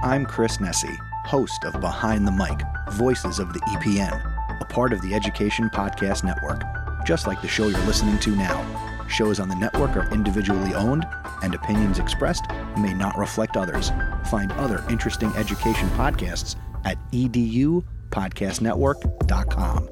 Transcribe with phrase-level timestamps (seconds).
[0.00, 2.60] I'm Chris Nesi, host of Behind the Mic
[2.92, 6.62] Voices of the EPN, a part of the Education Podcast Network,
[7.04, 8.64] just like the show you're listening to now.
[9.08, 11.04] Shows on the network are individually owned,
[11.42, 12.44] and opinions expressed
[12.78, 13.90] may not reflect others.
[14.26, 16.54] Find other interesting education podcasts
[16.84, 19.88] at edupodcastnetwork.com.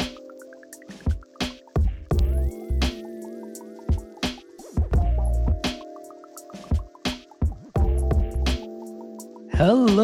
[9.57, 9.96] Hello,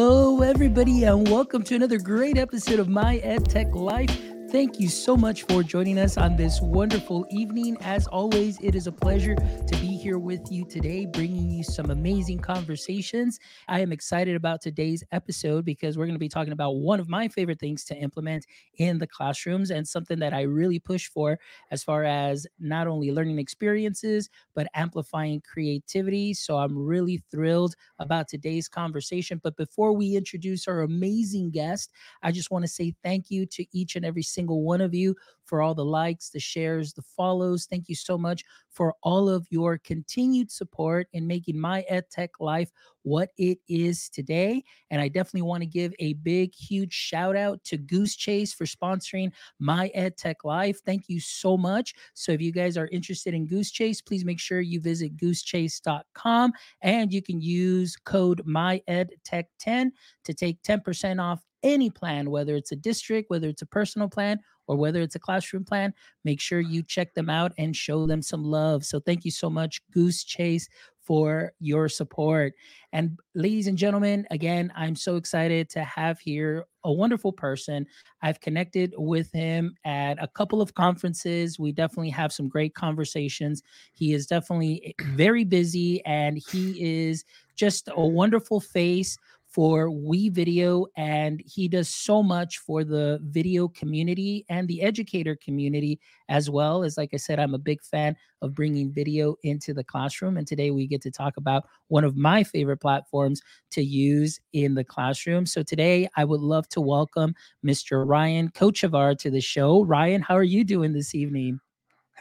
[0.53, 4.32] everybody, and welcome to another great episode of My EdTech Life.
[4.53, 7.75] Thank you so much for joining us on this wonderful evening.
[7.81, 11.89] As always, it is a pleasure to be here with you today, bringing you some
[11.89, 13.39] amazing conversations.
[13.67, 17.09] I am excited about today's episode because we're going to be talking about one of
[17.09, 18.45] my favorite things to implement
[18.77, 21.39] in the classrooms and something that I really push for
[21.71, 26.31] as far as not only learning experiences, but amplifying creativity.
[26.35, 29.41] So I'm really thrilled about today's conversation.
[29.43, 31.91] But before we introduce our amazing guest,
[32.21, 34.93] I just want to say thank you to each and every single single one of
[34.93, 37.65] you for all the likes, the shares, the follows.
[37.65, 42.69] Thank you so much for all of your continued support in making my EdTech life
[43.03, 44.63] what it is today.
[44.89, 48.65] And I definitely want to give a big, huge shout out to Goose Chase for
[48.65, 50.79] sponsoring my EdTech life.
[50.85, 51.93] Thank you so much.
[52.13, 56.51] So if you guys are interested in Goose Chase, please make sure you visit goosechase.com
[56.81, 59.91] and you can use code MyEdTech10
[60.23, 64.39] to take 10% off any plan, whether it's a district, whether it's a personal plan,
[64.67, 68.21] or whether it's a classroom plan, make sure you check them out and show them
[68.21, 68.85] some love.
[68.85, 70.69] So thank you so much, Goose Chase,
[71.03, 72.53] for your support.
[72.93, 77.85] And ladies and gentlemen, again, I'm so excited to have here a wonderful person.
[78.21, 81.59] I've connected with him at a couple of conferences.
[81.59, 83.61] We definitely have some great conversations.
[83.93, 89.17] He is definitely eh, very busy and he is just a wonderful face
[89.53, 95.99] for WeVideo, and he does so much for the video community and the educator community
[96.27, 96.83] as well.
[96.83, 100.47] As like I said, I'm a big fan of bringing video into the classroom, and
[100.47, 104.83] today we get to talk about one of my favorite platforms to use in the
[104.83, 105.45] classroom.
[105.45, 108.07] So today, I would love to welcome Mr.
[108.07, 109.83] Ryan Kochevar to the show.
[109.83, 111.59] Ryan, how are you doing this evening?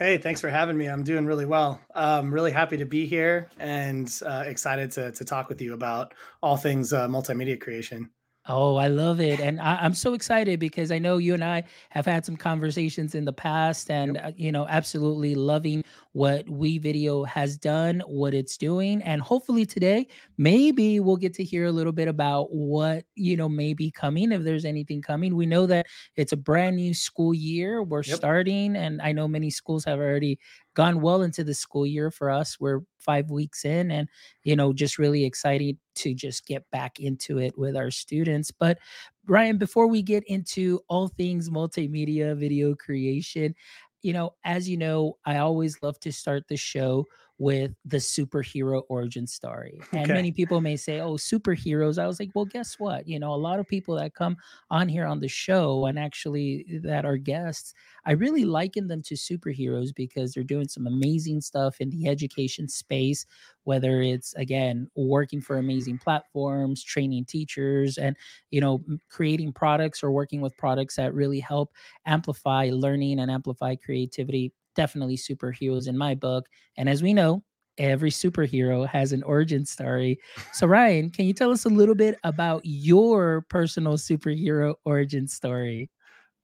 [0.02, 0.86] Hey, thanks for having me.
[0.86, 1.80] I'm doing really well.
[1.94, 6.12] I'm really happy to be here and uh, excited to, to talk with you about
[6.42, 8.10] all things uh, multimedia creation.
[8.48, 9.38] Oh, I love it.
[9.38, 13.14] And I, am so excited because I know you and I have had some conversations
[13.14, 14.24] in the past and, yep.
[14.24, 19.02] uh, you know, absolutely loving what WeVideo has done, what it's doing.
[19.02, 23.48] And hopefully today, maybe we'll get to hear a little bit about what, you know,
[23.48, 25.34] may be coming, if there's anything coming.
[25.34, 25.86] We know that
[26.16, 27.82] it's a brand new school year.
[27.82, 28.16] We're yep.
[28.16, 30.38] starting, and I know many schools have already
[30.74, 32.58] gone well into the school year for us.
[32.60, 34.08] We're five weeks in and,
[34.42, 38.50] you know, just really excited to just get back into it with our students.
[38.50, 38.78] But
[39.26, 43.54] Ryan, before we get into all things multimedia video creation,
[44.02, 47.06] you know, as you know, I always love to start the show
[47.38, 49.80] with the superhero origin story.
[49.92, 50.12] And okay.
[50.12, 51.98] many people may say, oh, superheroes.
[51.98, 53.08] I was like, well, guess what?
[53.08, 54.36] You know, a lot of people that come
[54.70, 59.02] on here on the show and actually eh, that are guests, I really liken them
[59.02, 63.26] to superheroes because they're doing some amazing stuff in the education space,
[63.64, 68.16] whether it's, again, working for amazing platforms, training teachers, and,
[68.50, 71.72] you know, creating products or working with products that really help
[72.06, 76.46] amplify learning and amplify creativity definitely superheroes in my book.
[76.76, 77.42] And as we know,
[77.78, 80.18] every superhero has an origin story.
[80.52, 85.90] So, Ryan, can you tell us a little bit about your personal superhero origin story?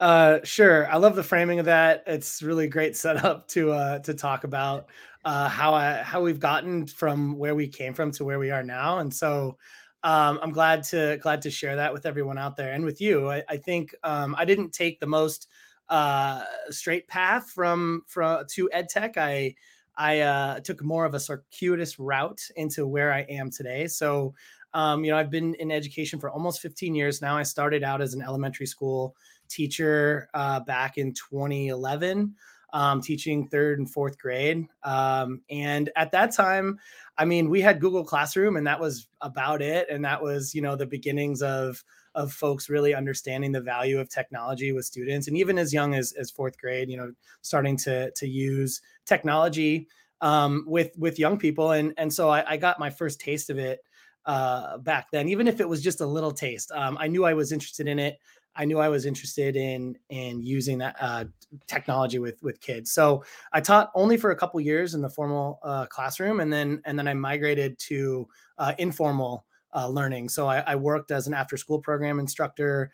[0.00, 0.89] Uh, sure.
[0.91, 2.05] I love the framing of that.
[2.06, 4.91] It's really great setup to uh to talk about
[5.25, 8.62] uh how I how we've gotten from where we came from to where we are
[8.62, 8.99] now.
[8.99, 9.59] And so
[10.05, 13.28] um, I'm glad to glad to share that with everyone out there and with you.
[13.28, 15.49] I, I think um, I didn't take the most
[15.91, 19.16] uh, straight path from from to edtech.
[19.16, 19.54] I
[19.99, 23.88] I uh, took more of a circuitous route into where I am today.
[23.88, 24.32] So,
[24.72, 27.36] um, you know, I've been in education for almost 15 years now.
[27.36, 29.16] I started out as an elementary school
[29.48, 32.33] teacher uh, back in 2011,
[32.72, 34.68] um, teaching third and fourth grade.
[34.84, 36.78] Um, and at that time,
[37.16, 39.89] I mean, we had Google Classroom, and that was about it.
[39.91, 41.83] And that was, you know, the beginnings of
[42.18, 46.12] of folks really understanding the value of technology with students and even as young as,
[46.12, 47.12] as fourth grade you know
[47.42, 49.88] starting to to use technology
[50.20, 51.72] um, with with young people.
[51.72, 53.80] And and so I, I got my first taste of it
[54.26, 56.70] uh, back then even if it was just a little taste.
[56.72, 58.18] Um, i knew i was interested in it.
[58.56, 61.24] I knew i was interested in in using that uh,
[61.66, 62.91] technology with with kids.
[62.91, 66.82] So i taught only for a couple years in the formal uh, classroom and then
[66.84, 68.28] and then i migrated to
[68.59, 69.44] uh, informal
[69.74, 70.28] uh, learning.
[70.28, 72.91] So I, I, worked as an after school program instructor,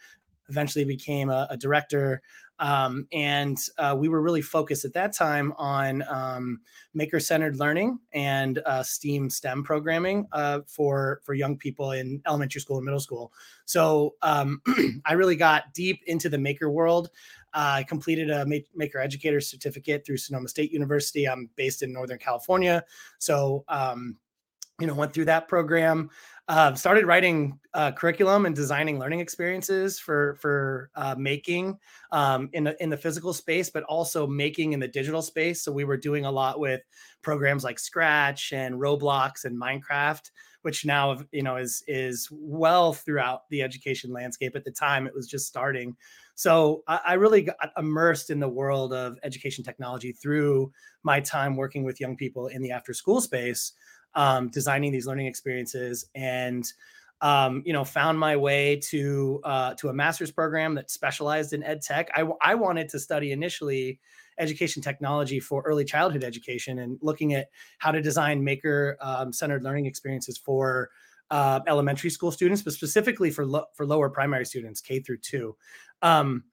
[0.49, 2.23] eventually became a, a director.
[2.61, 6.61] Um, and uh, we were really focused at that time on um,
[6.95, 12.61] maker centered learning and uh, STEAM STEM programming uh, for for young people in elementary
[12.61, 13.33] school and middle school.
[13.65, 14.63] So um,
[15.05, 17.11] I really got deep into the maker world.
[17.53, 21.29] I completed a maker educator certificate through Sonoma State University.
[21.29, 22.85] I'm based in Northern California,
[23.19, 24.17] so um,
[24.81, 26.11] you know went through that program
[26.49, 31.79] uh, started writing uh, curriculum and designing learning experiences for for uh, making
[32.13, 35.63] um, in the in the physical space, but also making in the digital space.
[35.63, 36.83] So we were doing a lot with
[37.23, 40.31] programs like Scratch and Roblox and Minecraft,
[40.63, 44.55] which now you know is is well throughout the education landscape.
[44.55, 45.97] At the time, it was just starting.
[46.35, 50.73] So I, I really got immersed in the world of education technology through
[51.05, 53.73] my time working with young people in the after school space
[54.15, 56.73] um, designing these learning experiences and
[57.21, 61.63] um, you know found my way to uh, to a master's program that specialized in
[61.63, 62.11] ed tech.
[62.15, 64.01] I, I wanted to study initially
[64.39, 69.63] education technology for early childhood education and looking at how to design maker um, centered
[69.63, 70.91] learning experiences for
[71.31, 75.57] uh, elementary school students but specifically for lo- for lower primary students k through two.
[76.03, 76.45] Um,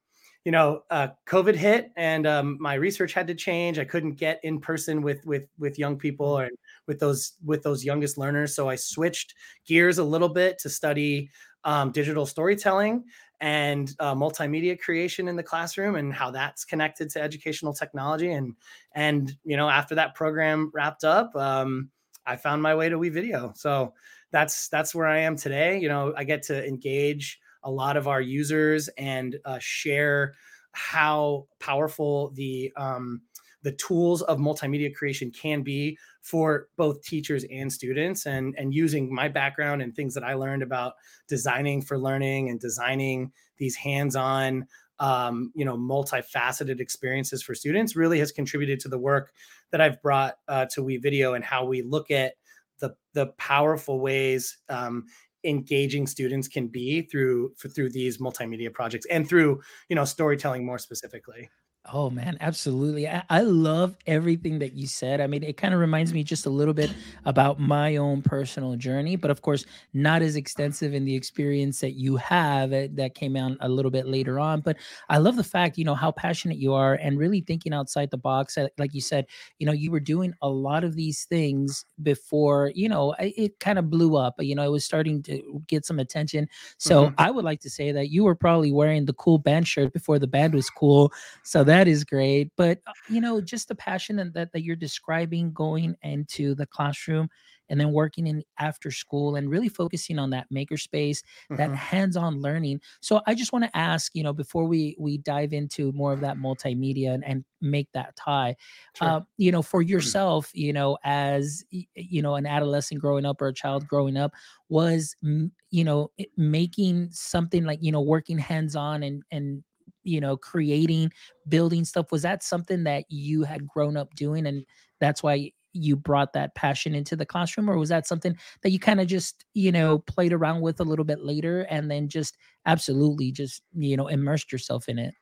[0.44, 3.78] you know, uh, COVID hit and um, my research had to change.
[3.78, 6.56] I couldn't get in person with with with young people and
[6.86, 8.54] with those with those youngest learners.
[8.54, 9.34] So I switched
[9.66, 11.30] gears a little bit to study
[11.64, 13.04] um, digital storytelling
[13.40, 18.32] and uh, multimedia creation in the classroom and how that's connected to educational technology.
[18.32, 18.54] And
[18.92, 21.90] and you know, after that program wrapped up, um,
[22.26, 23.56] I found my way to WeVideo.
[23.56, 23.94] So
[24.30, 25.78] that's that's where I am today.
[25.78, 30.34] You know, I get to engage a lot of our users and uh, share
[30.72, 33.22] how powerful the um,
[33.62, 38.26] the tools of multimedia creation can be for both teachers and students.
[38.26, 40.94] And and using my background and things that i learned about
[41.28, 44.66] designing for learning and designing these hands-on
[44.98, 49.32] um, you know multifaceted experiences for students really has contributed to the work
[49.70, 52.34] that i've brought uh, to WeVideo and how we look at
[52.78, 55.04] the the powerful ways um,
[55.44, 60.78] engaging students can be through through these multimedia projects and through you know storytelling more
[60.78, 61.50] specifically
[61.90, 63.08] Oh man, absolutely.
[63.08, 65.20] I, I love everything that you said.
[65.20, 66.94] I mean, it kind of reminds me just a little bit
[67.24, 71.94] about my own personal journey, but of course, not as extensive in the experience that
[71.94, 74.60] you have uh, that came out a little bit later on.
[74.60, 74.76] But
[75.08, 78.16] I love the fact, you know, how passionate you are and really thinking outside the
[78.16, 78.56] box.
[78.56, 79.26] Uh, like you said,
[79.58, 83.80] you know, you were doing a lot of these things before, you know, it kind
[83.80, 84.36] of blew up.
[84.38, 86.48] You know, it was starting to get some attention.
[86.78, 87.14] So mm-hmm.
[87.18, 90.20] I would like to say that you were probably wearing the cool band shirt before
[90.20, 91.12] the band was cool.
[91.42, 92.50] So that is great.
[92.56, 97.28] But uh, you know, just the passion that that you're describing going into the classroom
[97.68, 101.56] and then working in after school and really focusing on that makerspace, mm-hmm.
[101.56, 102.80] that hands-on learning.
[103.00, 106.20] So I just want to ask, you know, before we we dive into more of
[106.20, 108.56] that multimedia and, and make that tie,
[108.94, 109.08] sure.
[109.08, 113.48] uh, you know, for yourself, you know, as you know, an adolescent growing up or
[113.48, 114.32] a child growing up,
[114.68, 119.64] was you know making something like you know working hands-on and and
[120.04, 121.10] you know creating
[121.48, 124.64] building stuff was that something that you had grown up doing and
[125.00, 128.78] that's why you brought that passion into the classroom or was that something that you
[128.78, 132.36] kind of just you know played around with a little bit later and then just
[132.66, 135.14] absolutely just you know immersed yourself in it?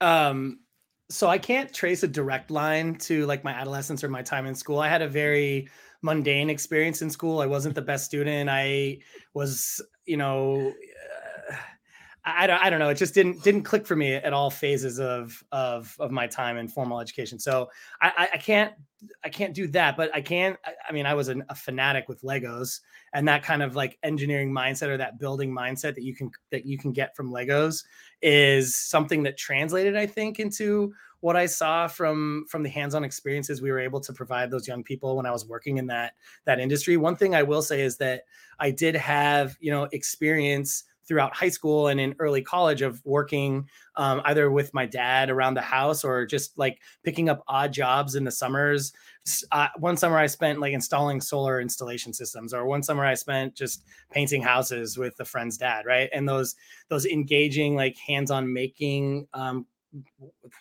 [0.00, 0.60] Um
[1.10, 4.54] so i can't trace a direct line to like my adolescence or my time in
[4.54, 4.78] school.
[4.78, 5.68] I had a very
[6.02, 7.40] mundane experience in school.
[7.40, 8.48] I wasn't the best student.
[8.48, 8.98] I
[9.34, 10.72] was you know
[12.36, 12.88] I don't, I don't know.
[12.88, 16.56] It just didn't didn't click for me at all phases of of of my time
[16.56, 17.38] in formal education.
[17.38, 17.70] So
[18.00, 18.72] I, I can't
[19.24, 20.56] I can't do that, but I can.
[20.88, 22.80] I mean, I was an, a fanatic with Legos,
[23.14, 26.66] and that kind of like engineering mindset or that building mindset that you can that
[26.66, 27.84] you can get from Legos
[28.22, 33.62] is something that translated, I think, into what I saw from from the hands-on experiences
[33.62, 36.60] we were able to provide those young people when I was working in that that
[36.60, 36.96] industry.
[36.96, 38.24] One thing I will say is that
[38.58, 43.68] I did have you know experience throughout high school and in early college of working
[43.96, 48.14] um, either with my dad around the house or just like picking up odd jobs
[48.14, 48.92] in the summers.
[49.50, 53.56] Uh, one summer I spent like installing solar installation systems, or one summer I spent
[53.56, 56.08] just painting houses with a friend's dad, right?
[56.14, 56.54] And those
[56.90, 59.66] those engaging like hands-on making um,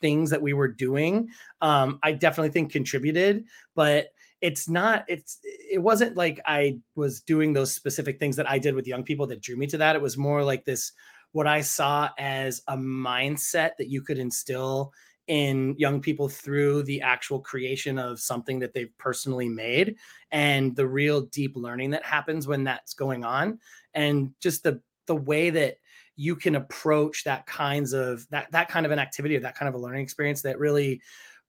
[0.02, 1.30] things that we were doing,
[1.62, 4.08] um, I definitely think contributed, but
[4.42, 8.74] it's not it's it wasn't like i was doing those specific things that i did
[8.74, 9.96] with young people that drew me to that.
[9.96, 10.92] It was more like this
[11.32, 14.94] what i saw as a mindset that you could instill
[15.30, 19.96] in young people through the actual creation of something that they've personally made
[20.32, 23.60] and the real deep learning that happens when that's going on.
[23.94, 25.78] And just the the way that
[26.16, 29.70] you can approach that kinds of that that kind of an activity or that kind
[29.70, 31.00] of a learning experience that really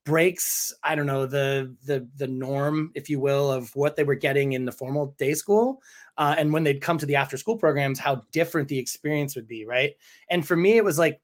[0.04, 4.14] breaks i don't know the the the norm if you will of what they were
[4.14, 5.82] getting in the formal day school
[6.16, 9.46] uh, and when they'd come to the after school programs how different the experience would
[9.46, 9.92] be right
[10.30, 11.20] and for me it was like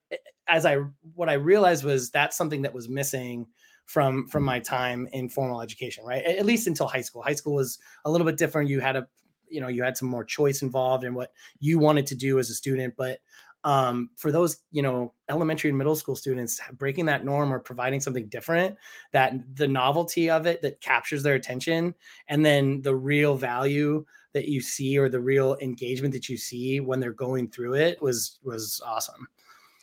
[0.47, 0.77] as I
[1.13, 3.47] what I realized was that's something that was missing
[3.85, 6.23] from from my time in formal education, right?
[6.23, 7.21] At least until high school.
[7.21, 8.69] High school was a little bit different.
[8.69, 9.07] You had a
[9.49, 12.49] you know you had some more choice involved in what you wanted to do as
[12.49, 13.19] a student, but
[13.67, 17.99] um, for those you know elementary and middle school students breaking that norm or providing
[17.99, 18.77] something different
[19.11, 21.93] that the novelty of it that captures their attention
[22.29, 26.79] and then the real value that you see or the real engagement that you see
[26.79, 29.27] when they're going through it was was awesome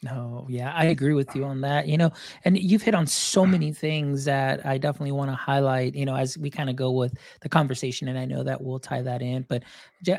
[0.05, 1.89] no, yeah, I agree with you on that.
[1.89, 2.13] You know,
[2.45, 6.15] and you've hit on so many things that I definitely want to highlight, you know,
[6.15, 8.09] as we kind of go with the conversation.
[8.09, 9.47] And I know that we'll tie that in.
[9.49, 9.63] But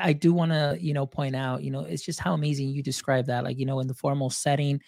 [0.00, 2.82] I do want to, you know, point out, you know, it's just how amazing you
[2.82, 3.44] describe that.
[3.44, 4.80] Like, you know, in the formal setting,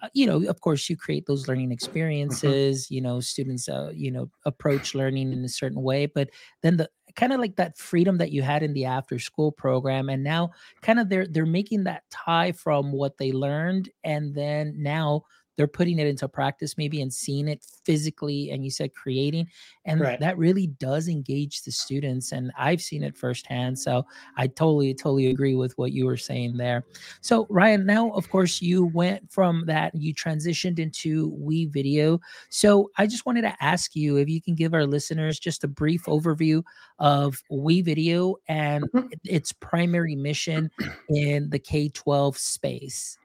[0.00, 1.72] uh, you know, of course, you create those learning mm-hmm.
[1.72, 6.06] experiences, you know, students, uh, you know, approach learning in a certain way.
[6.06, 6.30] But
[6.62, 10.08] then the kind of like that freedom that you had in the after school program
[10.08, 10.50] and now
[10.82, 15.22] kind of they're they're making that tie from what they learned and then now
[15.56, 19.48] they're putting it into practice maybe and seeing it physically and you said creating
[19.84, 20.20] and right.
[20.20, 24.04] that really does engage the students and i've seen it firsthand so
[24.36, 26.84] i totally totally agree with what you were saying there
[27.20, 33.06] so ryan now of course you went from that you transitioned into WeVideo so i
[33.06, 36.62] just wanted to ask you if you can give our listeners just a brief overview
[36.98, 39.08] of WeVideo and mm-hmm.
[39.24, 40.70] its primary mission
[41.08, 43.18] in the k-12 space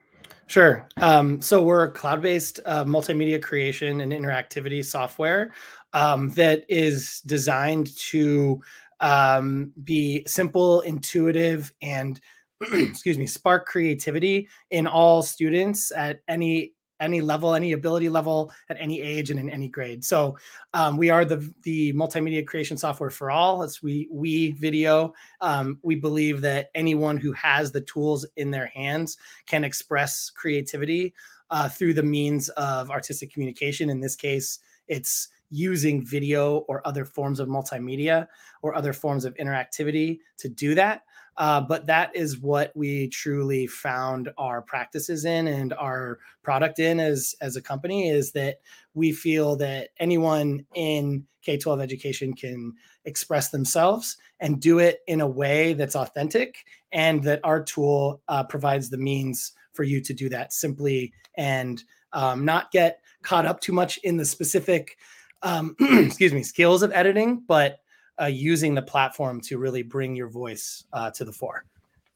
[0.46, 0.86] Sure.
[0.98, 5.52] Um, so we're a cloud-based uh, multimedia creation and interactivity software
[5.92, 8.60] um, that is designed to
[9.00, 12.20] um, be simple, intuitive, and
[12.72, 16.72] excuse me, spark creativity in all students at any
[17.02, 20.04] any level, any ability level, at any age, and in any grade.
[20.04, 20.38] So
[20.72, 23.62] um, we are the the multimedia creation software for all.
[23.62, 25.12] It's we we video.
[25.40, 31.12] Um, we believe that anyone who has the tools in their hands can express creativity
[31.50, 33.90] uh, through the means of artistic communication.
[33.90, 38.26] In this case, it's using video or other forms of multimedia
[38.62, 41.02] or other forms of interactivity to do that.
[41.36, 47.00] Uh, but that is what we truly found our practices in and our product in
[47.00, 48.60] as as a company is that
[48.94, 52.74] we feel that anyone in K-12 education can
[53.04, 58.44] express themselves and do it in a way that's authentic and that our tool uh,
[58.44, 63.60] provides the means for you to do that simply and um, not get caught up
[63.60, 64.98] too much in the specific
[65.42, 67.81] um, excuse me skills of editing but
[68.22, 71.64] uh, using the platform to really bring your voice uh, to the fore.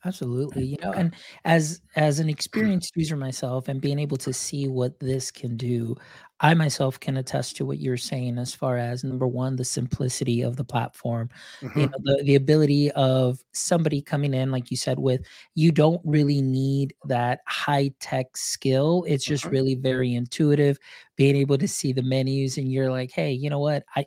[0.04, 4.68] Absolutely you know and as as an experienced user myself and being able to see
[4.68, 5.96] what this can do
[6.38, 10.42] i myself can attest to what you're saying as far as number one the simplicity
[10.42, 11.28] of the platform
[11.60, 11.80] mm-hmm.
[11.80, 15.22] you know the, the ability of somebody coming in like you said with
[15.56, 19.04] you don't really need that high tech skill.
[19.08, 19.54] It's just mm-hmm.
[19.54, 20.78] really very intuitive
[21.16, 23.82] being able to see the menus and you're like hey you know what?
[23.96, 24.06] I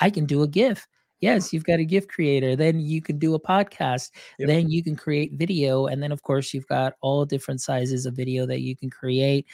[0.00, 0.86] I can do a GIF
[1.20, 2.54] Yes, you've got a gift creator.
[2.54, 4.10] Then you can do a podcast.
[4.38, 4.46] Yep.
[4.48, 5.86] Then you can create video.
[5.86, 9.46] And then, of course, you've got all different sizes of video that you can create.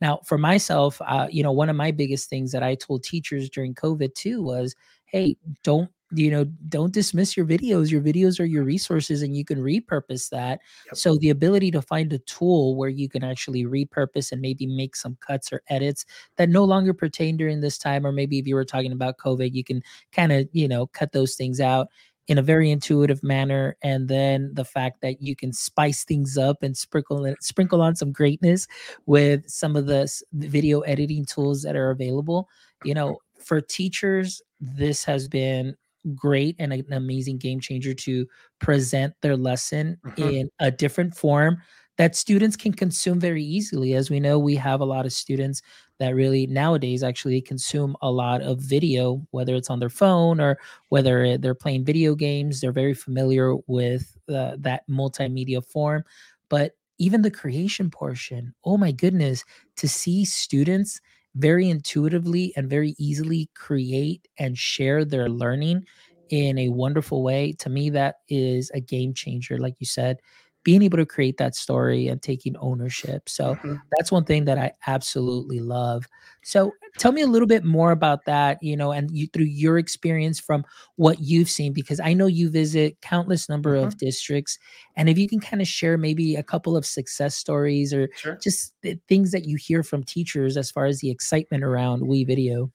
[0.00, 3.48] Now, for myself, uh, you know, one of my biggest things that I told teachers
[3.48, 4.74] during COVID too was,
[5.04, 9.44] hey, don't you know don't dismiss your videos your videos are your resources and you
[9.44, 10.60] can repurpose that.
[10.86, 10.96] Yep.
[10.96, 14.94] so the ability to find a tool where you can actually repurpose and maybe make
[14.94, 16.04] some cuts or edits
[16.36, 19.54] that no longer pertain during this time or maybe if you were talking about covid
[19.54, 21.88] you can kind of you know cut those things out
[22.28, 26.62] in a very intuitive manner and then the fact that you can spice things up
[26.62, 28.68] and sprinkle it, sprinkle on some greatness
[29.06, 32.48] with some of the video editing tools that are available.
[32.84, 35.76] You know for teachers this has been
[36.14, 38.26] great and an amazing game changer to
[38.58, 40.22] present their lesson mm-hmm.
[40.22, 41.58] in a different form
[41.98, 43.94] that students can consume very easily.
[43.94, 45.62] As we know, we have a lot of students
[45.98, 50.58] that really nowadays actually consume a lot of video, whether it's on their phone or
[50.88, 52.60] whether they're playing video games.
[52.60, 56.04] They're very familiar with uh, that multimedia form.
[56.48, 59.44] But even the creation portion, oh my goodness,
[59.76, 61.00] to see students
[61.34, 65.84] very intuitively and very easily create and share their learning
[66.30, 67.52] in a wonderful way.
[67.60, 69.58] To me, that is a game changer.
[69.58, 70.18] Like you said,
[70.64, 73.28] being able to create that story and taking ownership.
[73.28, 73.74] So mm-hmm.
[73.96, 76.06] that's one thing that I absolutely love.
[76.42, 79.78] So tell me a little bit more about that, you know, and you through your
[79.78, 80.64] experience from
[80.96, 83.86] what you've seen, because I know you visit countless number mm-hmm.
[83.86, 84.58] of districts.
[84.96, 88.38] And if you can kind of share maybe a couple of success stories or sure.
[88.42, 88.74] just
[89.08, 92.70] things that you hear from teachers as far as the excitement around WeVideo.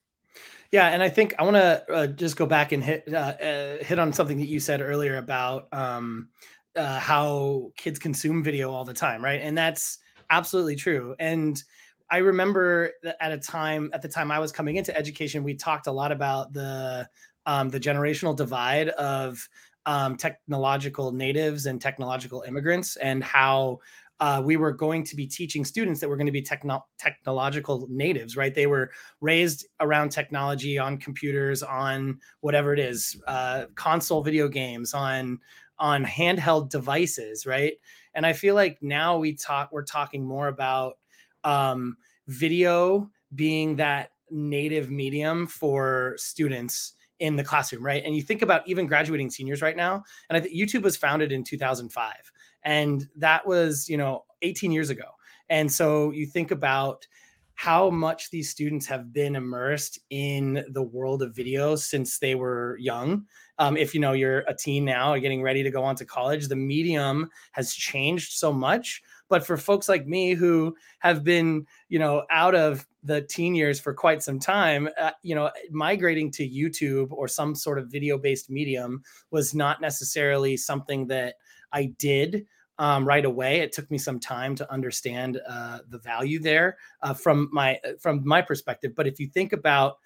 [0.70, 3.82] Yeah, and I think I want to uh, just go back and hit uh, uh,
[3.82, 6.28] hit on something that you said earlier about um,
[6.78, 9.40] uh, how kids consume video all the time, right?
[9.42, 9.98] And that's
[10.30, 11.14] absolutely true.
[11.18, 11.62] And
[12.10, 15.88] I remember at a time at the time I was coming into education, we talked
[15.88, 17.08] a lot about the
[17.46, 19.46] um, the generational divide of
[19.86, 23.80] um, technological natives and technological immigrants, and how
[24.20, 27.86] uh, we were going to be teaching students that were going to be techno- technological
[27.88, 28.54] natives, right?
[28.54, 34.92] They were raised around technology on computers, on whatever it is, uh, console video games,
[34.92, 35.38] on
[35.78, 37.74] on handheld devices, right?
[38.14, 40.94] And I feel like now we talk, we're talking more about
[41.44, 48.02] um, video being that native medium for students in the classroom, right?
[48.04, 51.32] And you think about even graduating seniors right now, and I think YouTube was founded
[51.32, 52.14] in 2005
[52.62, 55.04] and that was you know 18 years ago
[55.48, 57.06] and so you think about
[57.58, 62.78] how much these students have been immersed in the world of video since they were
[62.78, 63.24] young.
[63.58, 66.04] Um, if you know you're a teen now or getting ready to go on to
[66.04, 69.02] college the medium has changed so much.
[69.28, 73.80] But for folks like me who have been you know out of the teen years
[73.80, 78.18] for quite some time uh, you know migrating to youtube or some sort of video
[78.18, 81.36] based medium was not necessarily something that
[81.72, 82.44] i did
[82.78, 83.60] um, right away.
[83.60, 87.92] It took me some time to understand uh, the value there uh, from my uh,
[88.00, 88.94] from my perspective.
[88.94, 89.98] But if you think about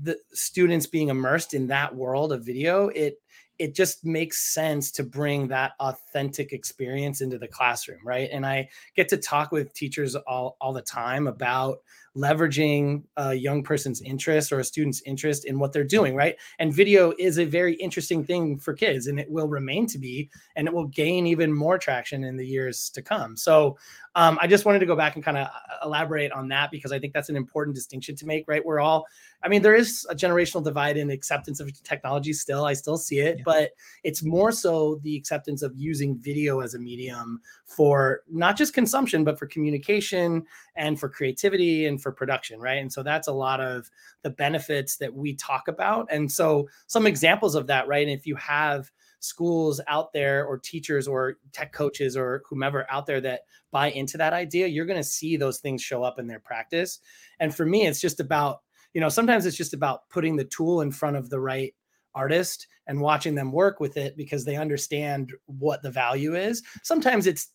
[0.00, 3.20] the students being immersed in that world of video, it
[3.58, 8.28] it just makes sense to bring that authentic experience into the classroom, right?
[8.32, 11.78] And I get to talk with teachers all all the time about
[12.16, 16.36] leveraging a young person's interest or a student's interest in what they're doing, right?
[16.58, 20.30] And video is a very interesting thing for kids and it will remain to be,
[20.56, 23.36] and it will gain even more traction in the years to come.
[23.36, 23.76] So
[24.14, 26.90] um, I just wanted to go back and kind of uh, elaborate on that because
[26.90, 28.64] I think that's an important distinction to make, right?
[28.64, 29.04] We're all,
[29.42, 32.64] I mean, there is a generational divide in acceptance of technology still.
[32.64, 33.42] I still see it, yeah.
[33.44, 33.70] but
[34.02, 39.24] it's more so the acceptance of using video as a medium for not just consumption,
[39.24, 40.44] but for communication
[40.74, 42.78] and for creativity and for production, right?
[42.78, 43.90] And so that's a lot of
[44.22, 46.08] the benefits that we talk about.
[46.10, 48.06] And so some examples of that, right?
[48.06, 53.20] if you have schools out there or teachers or tech coaches or whomever out there
[53.20, 56.40] that buy into that idea, you're going to see those things show up in their
[56.40, 57.00] practice.
[57.40, 58.62] And for me, it's just about,
[58.96, 61.74] you know, sometimes it's just about putting the tool in front of the right
[62.14, 66.62] artist and watching them work with it because they understand what the value is.
[66.82, 67.50] Sometimes it's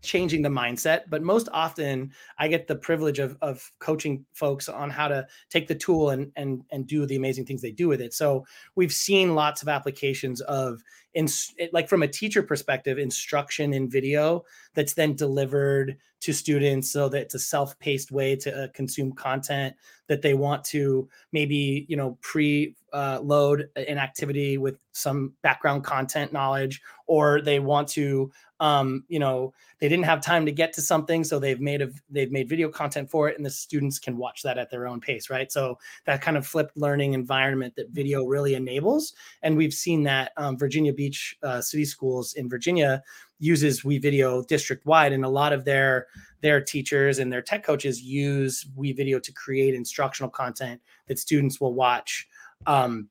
[0.00, 4.88] changing the mindset but most often i get the privilege of, of coaching folks on
[4.88, 8.00] how to take the tool and and and do the amazing things they do with
[8.00, 10.80] it so we've seen lots of applications of
[11.18, 11.26] in
[11.72, 17.22] like from a teacher perspective instruction in video that's then delivered to students so that
[17.22, 19.74] it's a self-paced way to uh, consume content
[20.06, 25.84] that they want to maybe you know pre uh, load an activity with some background
[25.84, 30.72] content knowledge or they want to um, you know they didn't have time to get
[30.72, 33.98] to something so they've made a they've made video content for it and the students
[33.98, 35.52] can watch that at their own pace right?
[35.52, 40.32] So that kind of flipped learning environment that video really enables and we've seen that
[40.36, 41.07] um, virginia beach
[41.42, 43.02] uh, city schools in virginia
[43.38, 46.06] uses WeVideo district wide and a lot of their
[46.40, 51.74] their teachers and their tech coaches use WeVideo to create instructional content that students will
[51.74, 52.28] watch
[52.66, 53.08] um,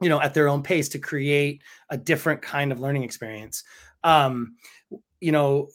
[0.00, 3.64] you know at their own pace to create a different kind of learning experience.
[4.04, 4.56] Um,
[5.20, 5.68] you know,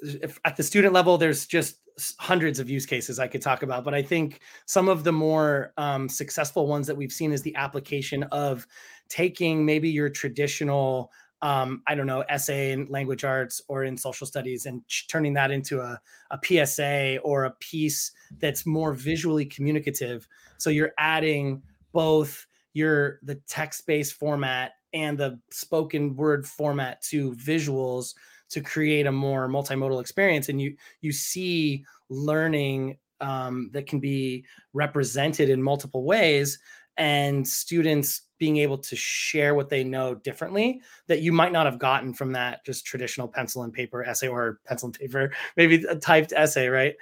[0.45, 1.77] at the student level, there's just
[2.17, 5.73] hundreds of use cases I could talk about, but I think some of the more
[5.77, 8.65] um, successful ones that we've seen is the application of
[9.09, 11.11] taking maybe your traditional,
[11.43, 15.33] um, I don't know, essay in language arts or in social studies and ch- turning
[15.33, 15.99] that into a,
[16.31, 20.25] a PSA or a piece that's more visually communicative.
[20.57, 28.15] So you're adding both your the text-based format and the spoken word format to visuals
[28.49, 34.43] to create a more multimodal experience and you you see learning um, that can be
[34.73, 36.57] represented in multiple ways
[36.97, 41.79] and students being able to share what they know differently that you might not have
[41.79, 45.95] gotten from that just traditional pencil and paper essay or pencil and paper maybe a
[45.95, 46.95] typed essay right?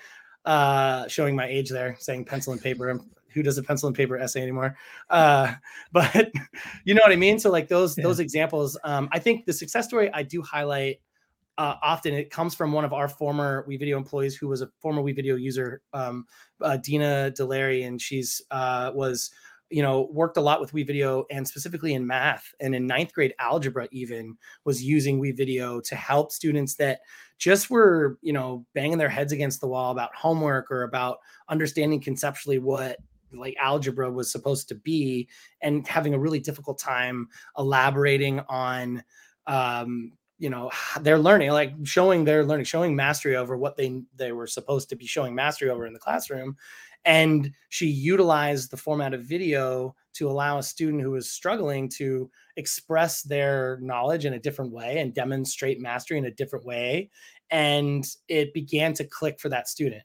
[0.45, 2.99] Uh showing my age there saying pencil and paper
[3.33, 4.75] who does a pencil and paper essay anymore?
[5.09, 5.53] Uh
[5.91, 6.31] but
[6.85, 7.39] you know what i mean?
[7.39, 8.03] So like those yeah.
[8.03, 10.99] those examples um i think the success story i do highlight
[11.57, 15.03] uh, often it comes from one of our former WeVideo employees who was a former
[15.03, 16.25] WeVideo user, um,
[16.61, 19.29] uh, Dina Deleri, and she's uh, was
[19.71, 23.33] you know worked a lot with WeVideo and specifically in math and in ninth grade
[23.39, 26.99] algebra even was using WeVideo to help students that
[27.37, 31.99] just were you know banging their heads against the wall about homework or about understanding
[31.99, 32.97] conceptually what
[33.33, 35.27] like algebra was supposed to be
[35.61, 39.03] and having a really difficult time elaborating on
[39.47, 44.31] um, you know they're learning like showing their learning showing mastery over what they they
[44.31, 46.57] were supposed to be showing mastery over in the classroom
[47.05, 52.29] and she utilized the format of video to allow a student who was struggling to
[52.57, 57.09] express their knowledge in a different way and demonstrate mastery in a different way
[57.49, 60.03] and it began to click for that student.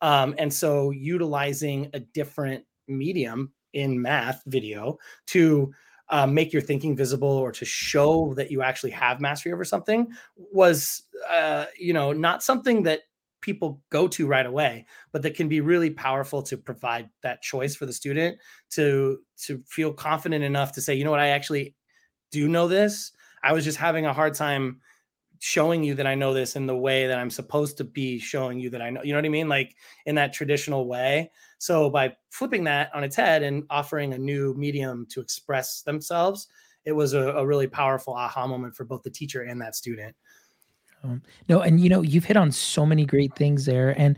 [0.00, 5.72] Um, and so utilizing a different medium in math video to
[6.10, 10.08] uh, make your thinking visible or to show that you actually have mastery over something
[10.36, 13.00] was uh, you know not something that
[13.40, 17.76] people go to right away but that can be really powerful to provide that choice
[17.76, 18.38] for the student
[18.70, 21.20] to to feel confident enough to say you know what?
[21.20, 21.74] I actually
[22.30, 23.12] do know this.
[23.42, 24.80] I was just having a hard time
[25.40, 28.58] showing you that i know this in the way that i'm supposed to be showing
[28.58, 29.48] you that i know you know what i mean?
[29.48, 31.30] Like in that traditional way.
[31.58, 36.48] So by flipping that on its head and offering a new medium to express themselves
[36.84, 40.16] it was a, a really powerful aha moment for both the teacher and that student
[41.04, 43.90] um, no, and you know, you've hit on so many great things there.
[43.98, 44.16] And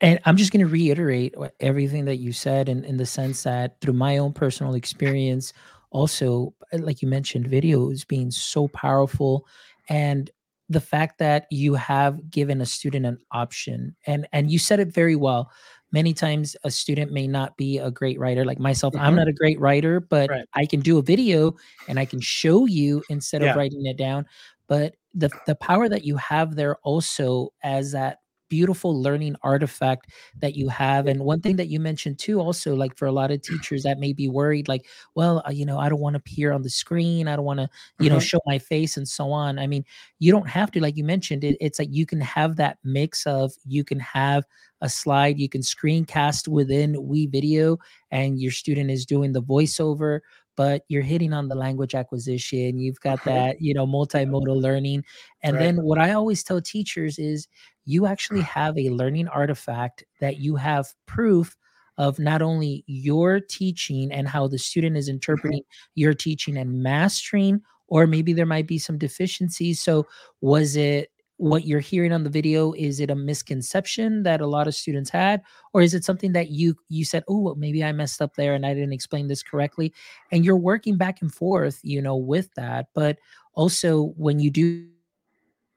[0.00, 3.80] and I'm just going to reiterate everything that you said in, in the sense that
[3.80, 5.54] through my own personal experience,
[5.90, 9.46] also, uh, like you mentioned, videos being so powerful
[9.88, 10.30] and
[10.68, 14.92] the fact that you have given a student an option and and you said it
[14.92, 15.50] very well
[15.92, 19.04] many times a student may not be a great writer like myself mm-hmm.
[19.04, 20.44] i'm not a great writer but right.
[20.54, 21.54] i can do a video
[21.86, 23.50] and i can show you instead yeah.
[23.50, 24.26] of writing it down
[24.66, 30.54] but the the power that you have there also as that beautiful learning artifact that
[30.54, 33.42] you have and one thing that you mentioned too also like for a lot of
[33.42, 36.52] teachers that may be worried like well uh, you know i don't want to appear
[36.52, 38.14] on the screen i don't want to you mm-hmm.
[38.14, 39.84] know show my face and so on i mean
[40.20, 43.26] you don't have to like you mentioned it, it's like you can have that mix
[43.26, 44.44] of you can have
[44.80, 47.78] a slide you can screencast within WeVideo
[48.10, 50.20] and your student is doing the voiceover
[50.56, 55.04] but you're hitting on the language acquisition you've got that you know multimodal learning
[55.42, 55.62] and right.
[55.62, 57.48] then what i always tell teachers is
[57.84, 61.56] you actually have a learning artifact that you have proof
[61.98, 65.14] of not only your teaching and how the student is mm-hmm.
[65.14, 65.62] interpreting
[65.94, 70.06] your teaching and mastering or maybe there might be some deficiencies so
[70.40, 74.66] was it what you're hearing on the video is it a misconception that a lot
[74.66, 75.42] of students had?
[75.74, 78.54] Or is it something that you you said oh well, maybe i messed up there
[78.54, 79.92] and i didn't explain this correctly
[80.32, 83.18] and you're working back and forth you know with that but
[83.54, 84.86] also when you do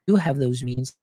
[0.08, 0.96] do have those meetings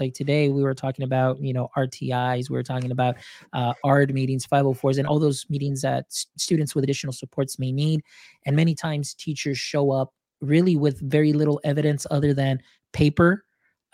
[0.00, 3.14] like today we were talking about you know rtis we were talking about
[3.52, 7.70] uh, ard meetings 504s and all those meetings that s- students with additional supports may
[7.70, 8.02] need
[8.46, 12.60] and many times teachers show up really with very little evidence other than
[12.92, 13.44] paper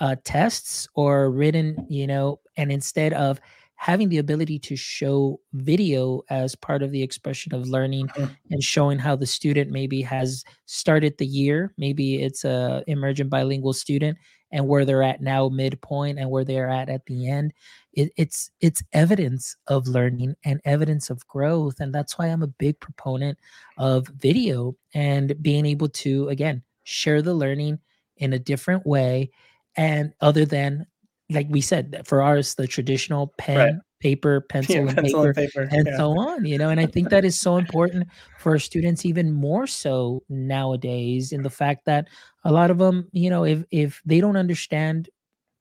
[0.00, 3.40] uh, tests or written, you know, and instead of
[3.80, 8.30] having the ability to show video as part of the expression of learning mm-hmm.
[8.50, 13.72] and showing how the student maybe has started the year maybe it's a emergent bilingual
[13.72, 14.18] student
[14.52, 17.54] and where they're at now midpoint and where they're at at the end
[17.94, 22.54] it, it's it's evidence of learning and evidence of growth and that's why i'm a
[22.58, 23.38] big proponent
[23.78, 27.78] of video and being able to again share the learning
[28.18, 29.30] in a different way
[29.76, 30.86] and other than
[31.30, 33.74] like we said for ours the traditional pen right.
[34.00, 35.96] paper pencil, yeah, and, pencil paper, and, paper, and yeah.
[35.96, 38.06] so on you know and i think that is so important
[38.38, 42.08] for students even more so nowadays in the fact that
[42.44, 45.08] a lot of them you know if if they don't understand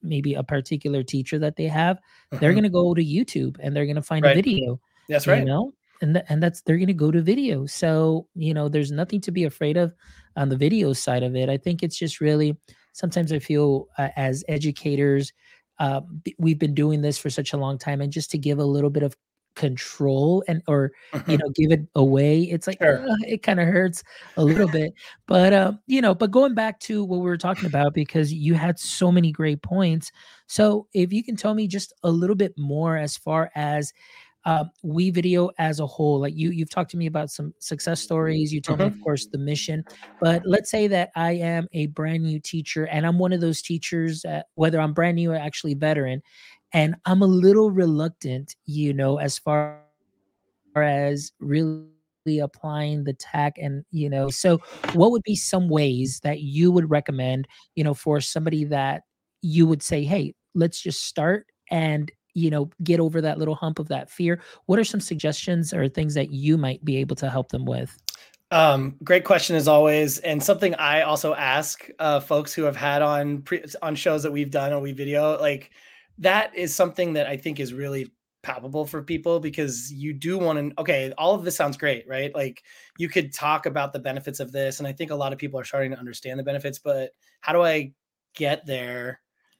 [0.01, 2.39] maybe a particular teacher that they have uh-huh.
[2.39, 2.61] they're mm-hmm.
[2.61, 4.31] going to go to youtube and they're going to find right.
[4.31, 7.21] a video that's right you know and th- and that's they're going to go to
[7.21, 9.93] video so you know there's nothing to be afraid of
[10.35, 12.57] on the video side of it i think it's just really
[12.99, 15.31] sometimes I feel uh, as educators,
[15.79, 16.01] uh,
[16.37, 18.89] we've been doing this for such a long time, and just to give a little
[18.89, 19.15] bit of
[19.55, 21.35] control and or you mm-hmm.
[21.35, 23.01] know give it away it's like sure.
[23.01, 24.03] uh, it kind of hurts
[24.37, 24.93] a little bit
[25.25, 28.53] but uh you know but going back to what we were talking about because you
[28.53, 30.13] had so many great points
[30.47, 33.91] so if you can tell me just a little bit more as far as
[34.45, 38.53] uh, WeVideo as a whole like you you've talked to me about some success stories
[38.53, 39.03] you told me of mm-hmm.
[39.03, 39.83] course the mission
[40.21, 43.61] but let's say that i am a brand new teacher and i'm one of those
[43.61, 46.21] teachers uh, whether i'm brand new or actually veteran
[46.73, 49.81] and i'm a little reluctant you know as far
[50.75, 51.85] as really
[52.41, 54.57] applying the tech and you know so
[54.93, 59.03] what would be some ways that you would recommend you know for somebody that
[59.41, 63.79] you would say hey let's just start and you know get over that little hump
[63.79, 67.29] of that fear what are some suggestions or things that you might be able to
[67.29, 67.97] help them with?
[68.51, 73.01] Um, great question as always, and something I also ask uh, folks who have had
[73.01, 75.71] on pre- on shows that we've done or WeVideo like
[76.17, 78.11] that is something that I think is really
[78.41, 82.33] palpable for people because you do want to okay all of this sounds great right?
[82.33, 82.63] Like
[82.97, 85.59] you could talk about the benefits of this and i think a lot of people
[85.59, 87.11] are starting to understand the benefits but
[87.41, 87.91] how do i
[88.35, 89.19] get there?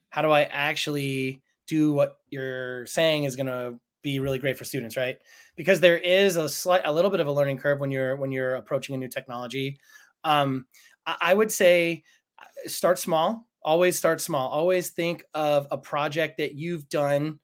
[0.10, 4.66] How do i actually do what you're saying is going to be really great for
[4.66, 5.18] students right?
[5.56, 8.32] Because there is a slight a little bit of a learning curve when you're when
[8.32, 9.78] you're approaching a new technology.
[10.24, 10.66] Um
[11.06, 12.04] i, I would say
[12.40, 14.50] uh, start small always start small.
[14.50, 17.40] Always think of a project that you've done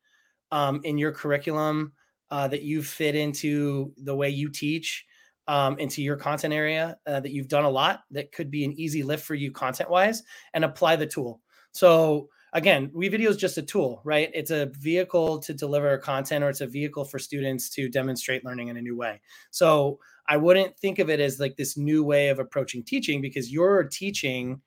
[0.51, 1.93] um, in your curriculum
[2.31, 5.05] uh, that you fit into the way you teach
[5.47, 8.73] um, into your content area uh, that you've done a lot that could be an
[8.73, 11.41] easy lift for you content wise and apply the tool.
[11.71, 14.31] So again WeVideo is just a tool right?
[14.33, 18.69] It's a vehicle to deliver content or it's a vehicle for students to demonstrate learning
[18.69, 19.21] in a new way.
[19.51, 23.51] So i wouldn't think of it as like this new way of approaching teaching because
[23.51, 24.59] your teaching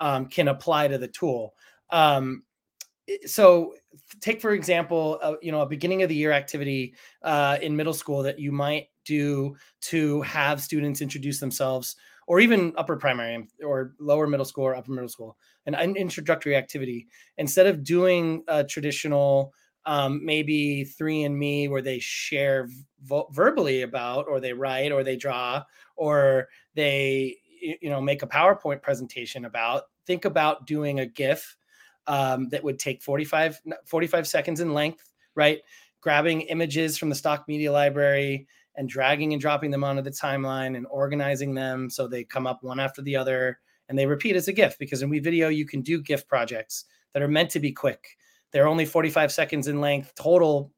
[0.00, 1.54] um, can apply to the tool.
[1.90, 2.42] Um,
[3.26, 3.74] so
[4.20, 7.92] take for example uh, you know a beginning of the year activity uh, in middle
[7.92, 11.96] school that you might do to have students introduce themselves
[12.26, 17.06] or even upper primary or lower middle school or upper middle school an, introductory activity
[17.38, 19.52] instead of doing a traditional
[19.86, 22.68] um, maybe three and me where they share
[23.02, 25.62] vo- verbally about or they write or they draw
[25.96, 31.56] or they you know make a powerpoint presentation about think about doing a gif
[32.06, 35.60] um, that would take 45, 45 seconds in length, right?
[36.00, 40.76] Grabbing images from the stock media library and dragging and dropping them onto the timeline
[40.76, 43.58] and organizing them so they come up one after the other
[43.88, 47.22] and they repeat as a GIF because in WeVideo you can do GIF projects that
[47.22, 48.16] are meant to be quick.
[48.50, 50.72] They're only 45 seconds in length total,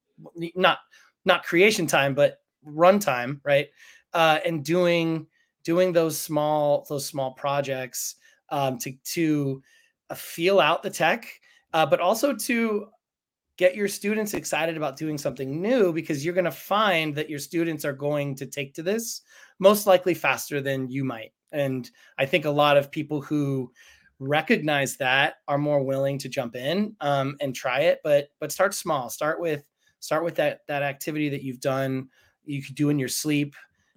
[0.55, 0.79] not
[1.25, 3.69] not creation time, but runtime, right?
[4.15, 5.27] Uh, and doing
[5.65, 8.17] doing those small those small projects
[8.51, 9.63] um, to to
[10.11, 11.29] uh, feel out the tech,
[11.75, 12.89] uh, but also to
[13.57, 17.38] get your students excited about doing something new because you're going to find that your
[17.38, 19.23] students are going to take to this
[19.59, 21.33] most likely faster than you might.
[21.53, 23.73] And I think a lot of people who
[24.19, 28.01] recognize that are more willing to jump in um, and try it.
[28.05, 29.09] But but start small.
[29.09, 29.64] Start with
[30.01, 32.09] start with that that activity that you've done.
[32.45, 33.55] You could do in your sleep.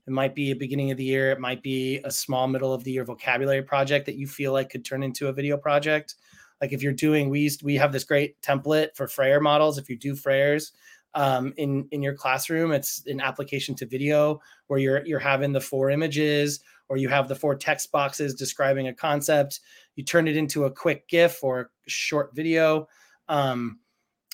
[0.08, 1.32] It might be a beginning of the year.
[1.32, 4.70] It might be a small middle of the year vocabulary project that you feel like
[4.70, 6.16] could turn into a video project.
[6.62, 9.78] Like if you're doing, we used, we have this great template for Frayer models.
[9.78, 10.72] If you do Frayers
[11.14, 15.62] um, in in your classroom, it's an application to video where you're you're having the
[15.62, 19.60] four images or you have the four text boxes describing a concept.
[19.96, 22.88] You turn it into a quick GIF or a short video,
[23.28, 23.80] um,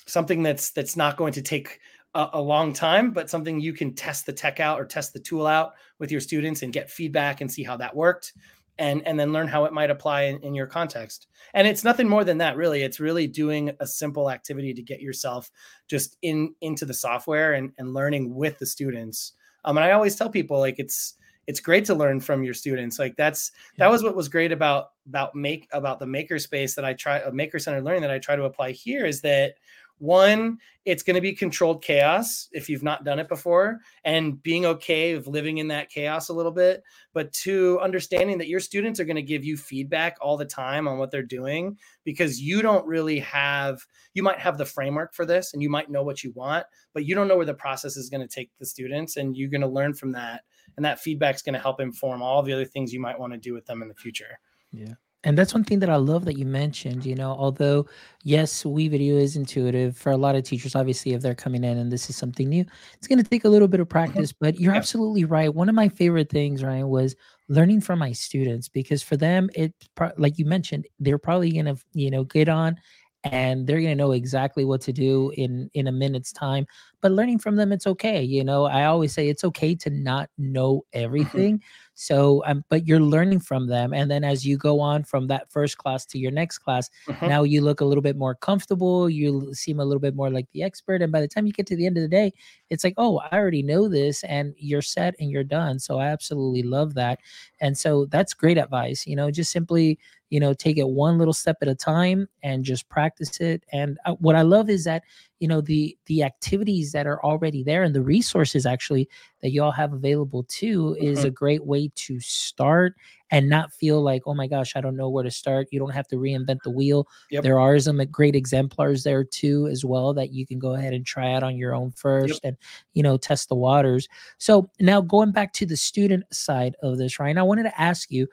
[0.06, 1.80] something that's that's not going to take
[2.14, 5.20] a, a, long time, but something you can test the tech out or test the
[5.20, 8.32] tool out with your students and get feedback and see how that worked
[8.78, 11.26] and and then learn how it might apply in, in your context.
[11.54, 12.82] And it's nothing more than that really.
[12.82, 15.50] It's really doing a simple activity to get yourself
[15.88, 19.32] just in into the software and, and learning with the students.
[19.64, 21.14] Um, and i always tell people like it's
[21.46, 22.98] it's great to learn from your students.
[22.98, 26.84] Like that's that was what was great about about make about the maker space that
[26.84, 29.54] i try a maker centered learning that i try to apply here is that
[29.98, 34.66] one, it's going to be controlled chaos if you've not done it before, and being
[34.66, 36.82] okay of living in that chaos a little bit.
[37.12, 40.86] But two, understanding that your students are going to give you feedback all the time
[40.86, 45.24] on what they're doing because you don't really have, you might have the framework for
[45.24, 47.96] this and you might know what you want, but you don't know where the process
[47.96, 50.42] is going to take the students, and you're going to learn from that.
[50.76, 53.32] And that feedback is going to help inform all the other things you might want
[53.32, 54.38] to do with them in the future.
[54.72, 54.94] Yeah.
[55.26, 57.86] And that's one thing that I love that you mentioned, you know, although
[58.22, 61.90] yes, WeVideo is intuitive for a lot of teachers, obviously, if they're coming in and
[61.90, 63.98] this is something new, it's going to take a little bit of mm-hmm.
[64.12, 64.78] practice, but you're yeah.
[64.78, 65.52] absolutely right.
[65.52, 67.16] One of my favorite things, Ryan, was
[67.48, 69.74] learning from my students because for them, it,
[70.16, 72.76] like you mentioned, they're probably going to, you know, get on
[73.24, 76.64] and they're going to know exactly what to do in in a minute's time
[77.00, 80.30] but learning from them it's okay you know i always say it's okay to not
[80.38, 81.56] know mm-hmm.
[81.96, 83.94] So, um, but you're learning from them.
[83.94, 87.26] And then as you go on from that first class to your next class, uh-huh.
[87.26, 89.08] now you look a little bit more comfortable.
[89.08, 91.00] You seem a little bit more like the expert.
[91.00, 92.34] And by the time you get to the end of the day,
[92.68, 95.78] it's like, oh, I already know this and you're set and you're done.
[95.78, 97.18] So I absolutely love that.
[97.60, 99.06] And so that's great advice.
[99.06, 99.98] You know, just simply
[100.30, 103.98] you know take it one little step at a time and just practice it and
[104.06, 105.02] uh, what i love is that
[105.38, 109.08] you know the the activities that are already there and the resources actually
[109.42, 111.28] that you all have available too is mm-hmm.
[111.28, 112.94] a great way to start
[113.30, 115.90] and not feel like oh my gosh i don't know where to start you don't
[115.90, 117.42] have to reinvent the wheel yep.
[117.42, 121.04] there are some great exemplars there too as well that you can go ahead and
[121.04, 122.40] try out on your own first yep.
[122.44, 122.56] and
[122.94, 124.08] you know test the waters
[124.38, 128.10] so now going back to the student side of this right i wanted to ask
[128.10, 128.26] you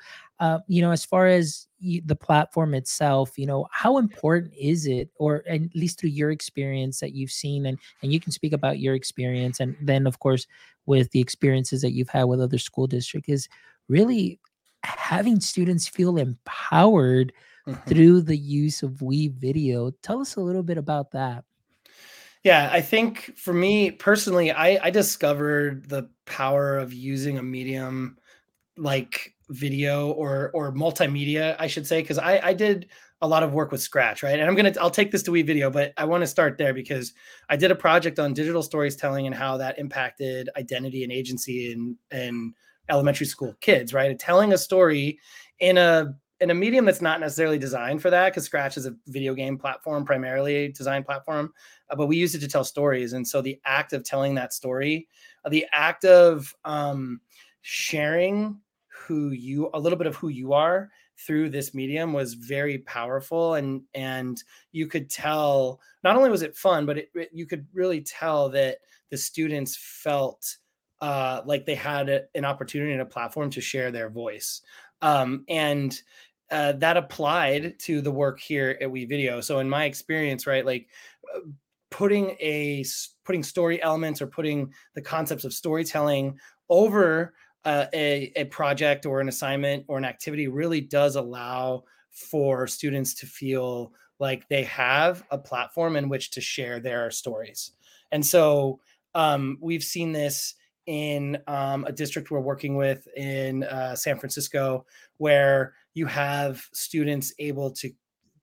[0.43, 5.09] uh, you know, as far as the platform itself, you know, how important is it,
[5.15, 8.79] or at least through your experience that you've seen, and and you can speak about
[8.79, 10.45] your experience, and then of course
[10.85, 13.47] with the experiences that you've had with other school districts, is
[13.87, 14.37] really
[14.83, 17.31] having students feel empowered
[17.65, 17.79] mm-hmm.
[17.89, 19.93] through the use of WeVideo.
[20.01, 21.45] Tell us a little bit about that.
[22.43, 28.17] Yeah, I think for me personally, I, I discovered the power of using a medium
[28.75, 32.87] like video or or multimedia, I should say, because I I did
[33.21, 34.39] a lot of work with Scratch, right?
[34.39, 37.13] And I'm gonna I'll take this to WeVideo, but I want to start there because
[37.49, 41.97] I did a project on digital storytelling and how that impacted identity and agency in
[42.11, 42.53] in
[42.89, 44.17] elementary school kids, right?
[44.19, 45.19] Telling a story
[45.59, 48.95] in a in a medium that's not necessarily designed for that because Scratch is a
[49.07, 51.53] video game platform, primarily design platform,
[51.89, 53.13] uh, but we use it to tell stories.
[53.13, 55.07] And so the act of telling that story,
[55.45, 57.21] uh, the act of um,
[57.61, 58.59] sharing
[59.07, 63.55] who you a little bit of who you are through this medium was very powerful.
[63.55, 67.65] And and you could tell not only was it fun but it, it, you could
[67.73, 70.57] really tell that the students felt
[71.01, 74.61] uh, like they had a, an opportunity and a platform to share their voice.
[75.01, 76.01] Um, and
[76.49, 79.43] uh, that applied to the work here at WeVideo.
[79.43, 80.87] So in my experience right like
[81.35, 81.39] uh,
[81.91, 82.83] putting a
[83.23, 86.37] putting story elements or putting the concepts of storytelling
[86.69, 87.33] over
[87.65, 93.25] a, a project or an assignment or an activity really does allow for students to
[93.25, 97.71] feel like they have a platform in which to share their stories.
[98.11, 98.79] And so
[99.15, 104.85] um, we've seen this in um, a district we're working with in uh, San Francisco,
[105.17, 107.91] where you have students able to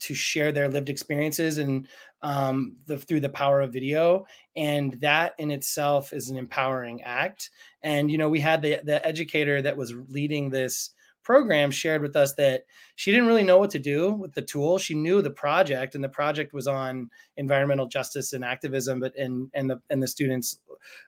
[0.00, 1.86] to share their lived experiences and
[2.22, 7.50] um, the, through the power of video, and that in itself is an empowering act.
[7.82, 10.90] And you know, we had the the educator that was leading this
[11.22, 12.64] program shared with us that
[12.96, 14.78] she didn't really know what to do with the tool.
[14.78, 19.50] She knew the project, and the project was on environmental justice and activism, but and
[19.54, 20.58] and the and the students'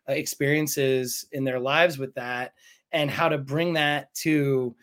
[0.08, 2.54] uh, experiences in their lives with that,
[2.92, 4.74] and how to bring that to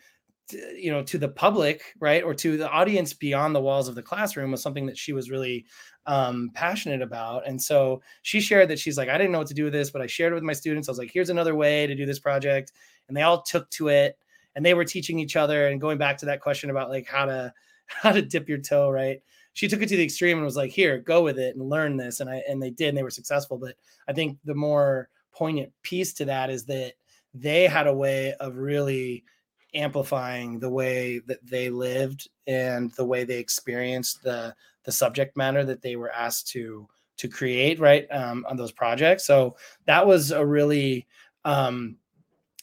[0.52, 4.02] you know to the public right or to the audience beyond the walls of the
[4.02, 5.66] classroom was something that she was really
[6.06, 7.46] um, passionate about.
[7.46, 9.90] And so she shared that she's like i didn't know what to do with this
[9.90, 10.88] but i shared it with my students.
[10.88, 12.72] I was like here's another way to do this project
[13.08, 14.18] and they all took to it
[14.54, 17.24] and they were teaching each other and going back to that question about like how
[17.26, 17.52] to
[17.86, 19.22] how to dip your toe right?
[19.52, 21.96] She took it to the extreme and was like here go with it and learn
[21.96, 23.58] this and i and they did and they were successful.
[23.58, 23.76] But
[24.08, 26.94] i think the more poignant piece to that is that
[27.34, 29.24] they had a way of really
[29.74, 34.54] amplifying the way that they lived and the way they experienced the
[34.84, 39.26] the subject matter that they were asked to to create right um, on those projects.
[39.26, 41.06] So that was a really
[41.44, 41.96] um,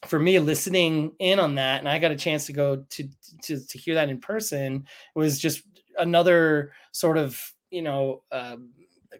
[0.05, 3.09] for me listening in on that and i got a chance to go to
[3.41, 5.63] to, to hear that in person was just
[5.97, 7.41] another sort of
[7.71, 8.69] you know um,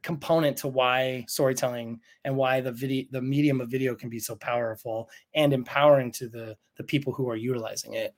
[0.03, 4.35] component to why storytelling and why the video the medium of video can be so
[4.35, 8.15] powerful and empowering to the the people who are utilizing it.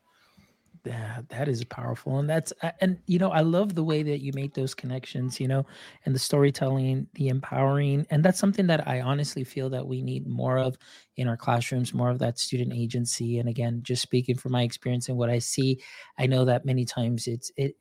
[0.86, 4.32] Yeah that is powerful and that's and you know i love the way that you
[4.34, 5.66] make those connections you know
[6.06, 10.28] and the storytelling the empowering and that's something that i honestly feel that we need
[10.28, 10.78] more of
[11.18, 15.10] in our classrooms more of that student agency and again just speaking from my experience
[15.10, 15.82] and what i see
[16.18, 17.76] i know that many times it's it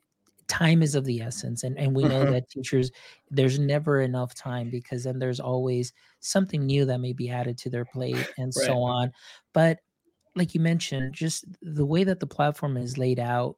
[0.49, 2.33] time is of the essence and and we know mm-hmm.
[2.33, 2.91] that teachers
[3.29, 7.69] there's never enough time because then there's always something new that may be added to
[7.69, 8.65] their plate and right.
[8.65, 9.11] so on
[9.53, 9.79] but
[10.35, 13.55] like you mentioned just the way that the platform is laid out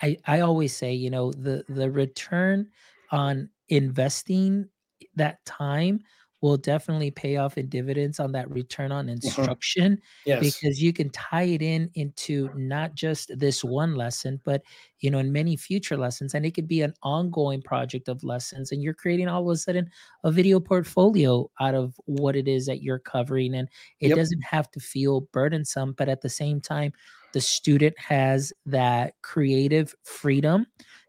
[0.00, 2.68] i i always say you know the the return
[3.10, 4.68] on investing
[5.16, 6.00] that time
[6.42, 9.12] will definitely pay off in dividends on that return on mm-hmm.
[9.12, 10.40] instruction yes.
[10.40, 14.60] because you can tie it in into not just this one lesson but
[15.00, 18.72] you know in many future lessons and it could be an ongoing project of lessons
[18.72, 19.88] and you're creating all of a sudden
[20.24, 23.68] a video portfolio out of what it is that you're covering and
[24.00, 24.18] it yep.
[24.18, 26.92] doesn't have to feel burdensome but at the same time
[27.32, 30.66] the student has that creative freedom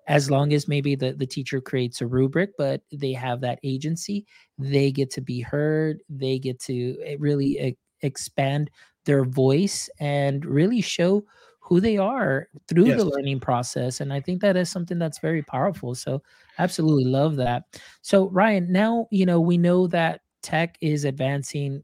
[0.07, 4.25] as long as maybe the, the teacher creates a rubric but they have that agency
[4.57, 8.69] they get to be heard they get to eh, really expand
[9.05, 11.23] their voice and really show
[11.59, 12.97] who they are through yes.
[12.97, 16.21] the learning process and i think that is something that's very powerful so
[16.59, 17.63] absolutely love that
[18.01, 21.81] so ryan now you know we know that tech is advancing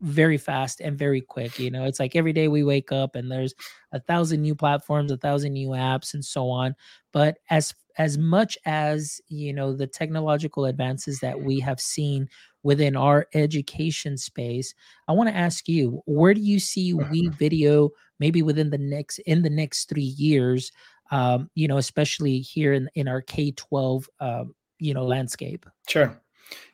[0.00, 3.30] very fast and very quick you know it's like every day we wake up and
[3.30, 3.54] there's
[3.92, 6.74] a thousand new platforms a thousand new apps and so on
[7.12, 12.28] but as as much as you know the technological advances that we have seen
[12.62, 14.74] within our education space
[15.08, 17.88] i want to ask you where do you see WeVideo
[18.20, 20.72] maybe within the next in the next three years
[21.10, 25.64] um, you know especially here in in our k-12 um, you know landscape?
[25.88, 26.20] Sure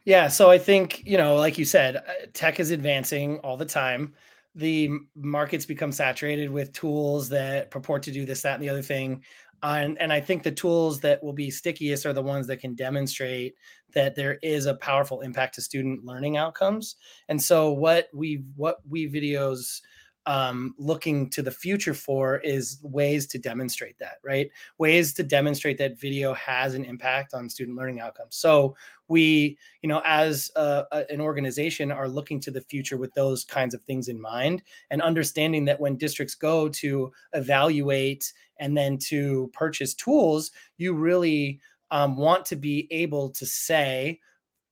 [0.04, 2.00] yeah, so I think, you know, like you said, uh,
[2.32, 4.14] tech is advancing all the time.
[4.54, 8.82] The markets become saturated with tools that purport to do this, that, and the other
[8.82, 9.22] thing.
[9.62, 12.74] And, and I think the tools that will be stickiest are the ones that can
[12.74, 13.54] demonstrate
[13.94, 16.96] that there is a powerful impact to student learning outcomes.
[17.28, 19.80] And so what we what WeVideo's
[20.26, 24.50] um, looking to the future for is ways to demonstrate that, right?
[24.78, 28.36] Ways to demonstrate that video has an impact on student learning outcomes.
[28.36, 28.76] So
[29.08, 33.44] we, you know, as a, a, an organization, are looking to the future with those
[33.44, 38.98] kinds of things in mind, and understanding that when districts go to evaluate and then
[38.98, 41.60] to purchase tools, you really
[41.90, 44.20] um, want to be able to say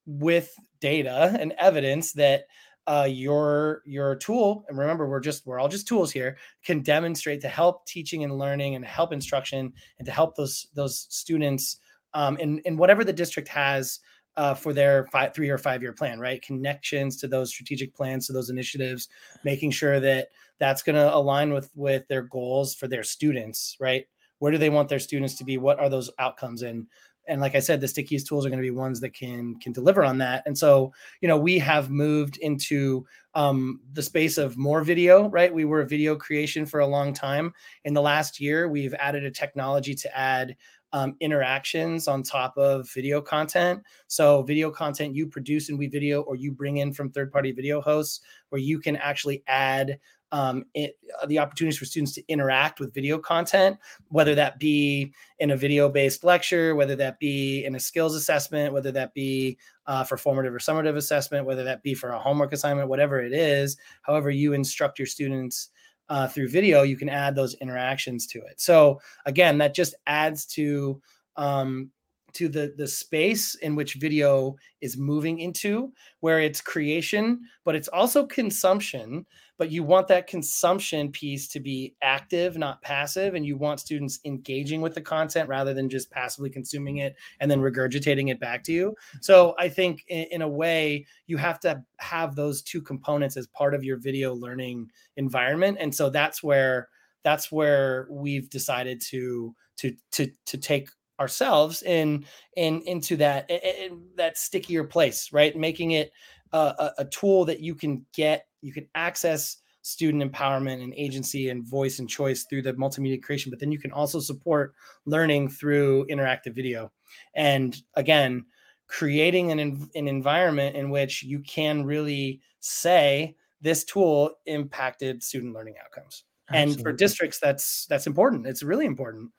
[0.07, 2.45] with data and evidence that
[2.87, 7.41] uh, your your tool and remember we're just we're all just tools here can demonstrate
[7.41, 11.77] to help teaching and learning and help instruction and to help those those students
[12.15, 14.01] um, in in whatever the district has
[14.37, 16.41] uh, for their five, three or five year plan, right?
[16.43, 19.09] Connections to those strategic plans, to those initiatives,
[19.45, 20.29] making sure that
[20.59, 24.07] that's going to align with with their goals for their students, right?
[24.39, 25.59] Where do they want their students to be?
[25.59, 26.63] What are those outcomes?
[26.63, 26.87] And
[27.31, 29.73] and like I said, the stickiest tools are going to be ones that can can
[29.73, 30.43] deliver on that.
[30.47, 35.29] And so, you know, we have moved into um, the space of more video.
[35.29, 37.55] Right, we were a video creation for a long time.
[37.85, 40.57] In the last year, we've added a technology to add
[40.93, 43.81] um, interactions on top of video content.
[44.09, 47.81] So, video content you produce and WeVideo, or you bring in from third party video
[47.81, 50.01] hosts, where you can actually add
[50.33, 53.77] um, it, uh, the opportunities for students to interact with video content,
[54.09, 58.73] whether that be in a video based lecture, whether that be in a skills assessment,
[58.73, 62.53] whether that be uh, for formative or summative assessment, whether that be for a homework
[62.53, 65.71] assignment, whatever it is, however you instruct your students.
[66.09, 68.61] Uh, through video, you can add those interactions to it.
[68.61, 71.01] So again, that just adds to
[71.37, 71.93] um,
[72.35, 77.89] to the the space in which video is moving into where it's creation but it's
[77.89, 79.27] also consumption.
[79.59, 84.19] But you want that consumption piece to be active not passive and you want students
[84.25, 88.65] engaging with the content rather than just passively consuming it and then regurgitating it back
[88.65, 88.97] to you.
[89.21, 93.47] So i think in, in a way you have to have those two components as
[93.49, 95.77] part of your video learning environment.
[95.81, 96.89] And so that's where
[97.23, 100.89] that's where we've decided to to to to take
[101.21, 102.25] ourselves in
[102.57, 105.57] in into that in that stickier place right?
[105.57, 106.13] Making it
[106.53, 111.67] a, a tool that you can get you can access student empowerment and agency and
[111.67, 114.75] voice and choice through the multimedia creation but then you can also support
[115.07, 116.91] learning through interactive video.
[117.35, 118.47] And again
[118.89, 119.61] creating an,
[119.95, 126.25] an environment in which you can really say this tool impacted student learning outcomes.
[126.49, 126.75] Absolutely.
[126.75, 128.47] and for districts that's that's important.
[128.47, 129.31] It's really important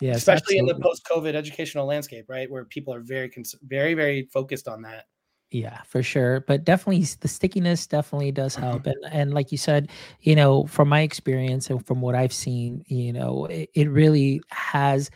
[0.00, 0.58] yeah, especially absolutely.
[0.58, 3.30] in the post-COVID educational landscape, right, where people are very,
[3.62, 5.06] very, very focused on that.
[5.50, 6.40] Yeah, for sure.
[6.40, 8.64] But definitely the stickiness definitely does mm-hmm.
[8.64, 8.86] help.
[8.86, 9.88] And and like you said,
[10.20, 14.42] you know, from my experience and from what I've seen, you know, it, it really
[14.50, 15.10] has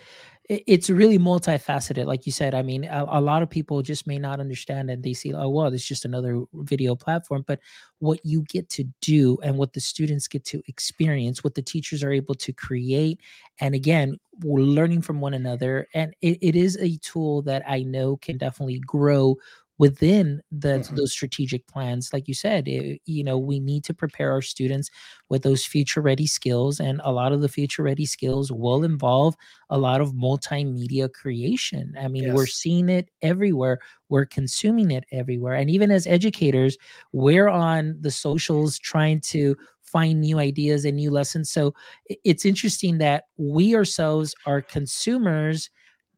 [0.67, 4.19] it's really multifaceted like you said i mean a, a, lot of people just may
[4.19, 7.59] not understand and they see oh well it's just another video platform but
[8.01, 12.03] what you get to do and what the students get to experience what the teachers
[12.03, 13.21] are able to create
[13.61, 17.83] and again we're learning from one another and it, it is a tool that i
[17.83, 19.37] know can definitely grow
[19.83, 20.95] within the mm-hmm.
[20.95, 24.41] those strategic plans like you said it, eh, you know we need to prepare our
[24.41, 24.89] students
[25.29, 29.35] with those future ready skills and a lot of the future ready skills will involve
[29.71, 32.33] a lot of multimedia creation i mean yes.
[32.33, 36.79] we're seeing it everywhere we're consuming it everywhere and even as educators
[37.11, 41.75] we're on the socials trying to find new ideas and new lessons so
[42.23, 45.71] it's interesting that we ourselves are consumers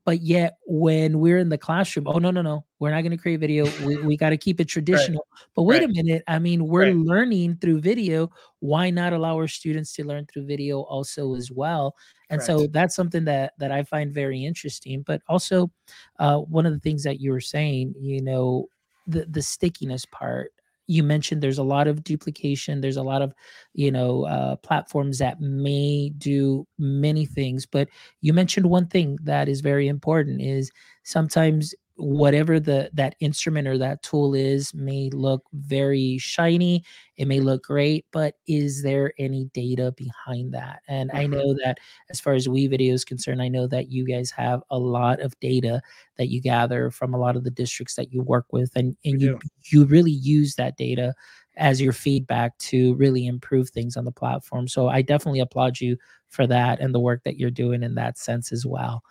[0.04, 3.16] but yet when we're in the classroom oh no no no we're not going to
[3.16, 5.46] create video we, we got to keep it traditional right.
[5.54, 5.90] but wait right.
[5.90, 6.96] a minute i mean we're right.
[6.96, 8.30] learning through video
[8.60, 11.94] why not allow our students to learn through video also as well
[12.30, 15.70] and so that's something that that i find very interesting but also
[16.18, 18.66] uh, one of the things that you were saying you know
[19.06, 20.52] the the stickiness part
[20.86, 23.32] you mentioned there's a lot of duplication there's a lot of
[23.74, 27.88] you know uh, platforms that may do many things but
[28.20, 30.70] you mentioned one thing that is very important is
[31.04, 36.82] sometimes whatever the that instrument or that tool is may look very shiny
[37.16, 41.18] it may look great but is there any data behind that and mm-hmm.
[41.18, 41.78] i know that
[42.10, 45.38] as far as WeVideo is concerned i know that you guys have a lot of
[45.38, 45.80] data
[46.18, 49.22] that you gather from a lot of the districts that you work with and and
[49.22, 49.38] you
[49.70, 51.14] you really use that data
[51.56, 54.66] as your feedback to really improve things on the platform.
[54.68, 55.96] So I definitely applaud you
[56.34, 59.02] for that and the work that you're doing in that sense as well.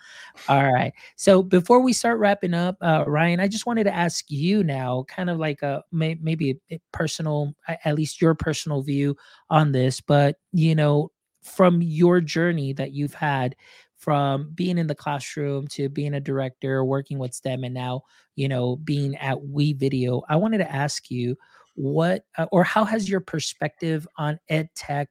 [0.47, 0.93] All right.
[1.15, 5.05] So before we start wrapping up, uh, Ryan, I just wanted to ask you now,
[5.07, 9.15] kind of like a may, maybe a personal, at least your personal view
[9.49, 11.11] on this, but you know,
[11.41, 13.55] from your journey that you've had
[13.97, 18.01] from being in the classroom to being a director, working with STEM, and now,
[18.35, 21.37] you know, being at WeVideo, I wanted to ask you
[21.75, 25.09] what uh, or how has your perspective on ed tech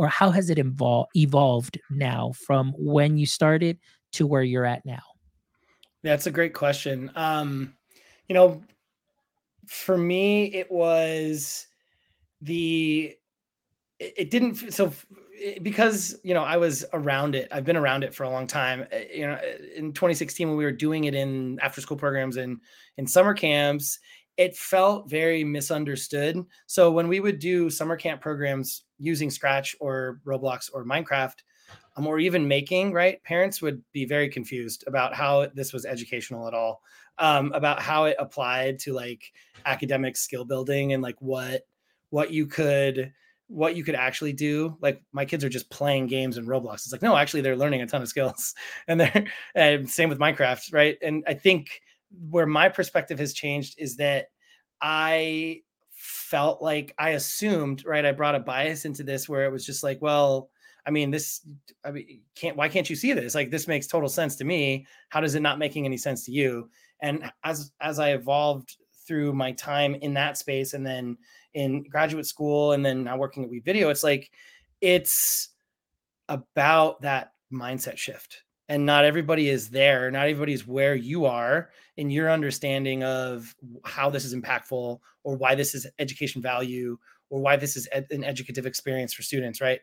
[0.00, 3.78] or how has it evolved now from when you started
[4.12, 5.02] to where you're at now?
[6.02, 7.10] That's a great question.
[7.14, 7.74] Um,
[8.26, 8.62] you know,
[9.66, 11.66] for me, it was
[12.40, 13.14] the
[13.98, 14.90] it, it didn't so
[15.60, 17.48] because you know I was around it.
[17.52, 18.86] I've been around it for a long time.
[18.90, 19.38] Eh, you know,
[19.76, 22.58] in 2016 when we were doing it in after school programs and
[22.96, 23.98] in summer camps,
[24.38, 26.42] it felt very misunderstood.
[26.66, 31.38] So when we would do summer camp programs using Scratch or Roblox or Minecraft,
[31.96, 33.22] um, or even making, right?
[33.24, 36.82] Parents would be very confused about how this was educational at all,
[37.18, 39.32] um, about how it applied to like
[39.66, 41.62] academic skill building and like what
[42.10, 43.12] what you could
[43.48, 44.76] what you could actually do.
[44.80, 46.74] Like my kids are just playing games in Roblox.
[46.76, 48.54] It's like no, actually they're learning a ton of skills,
[48.88, 50.98] and they're and same with Minecraft, right?
[51.02, 51.80] And I think
[52.28, 54.26] where my perspective has changed is that
[54.80, 55.62] I
[56.30, 58.06] felt like I assumed, right?
[58.06, 60.48] I brought a bias into this where it was just like, well,
[60.86, 61.40] I mean, this,
[61.84, 63.34] I mean, can't, why can't you see this?
[63.34, 64.86] Like, this makes total sense to me.
[65.08, 66.70] How does it not making any sense to you?
[67.02, 68.76] And as, as I evolved
[69.08, 71.18] through my time in that space and then
[71.54, 74.30] in graduate school and then now working at WeVideo, it's like,
[74.80, 75.48] it's
[76.28, 81.70] about that mindset shift and not everybody is there not everybody is where you are
[81.96, 83.54] in your understanding of
[83.84, 86.96] how this is impactful or why this is education value
[87.28, 89.80] or why this is ed- an educative experience for students right?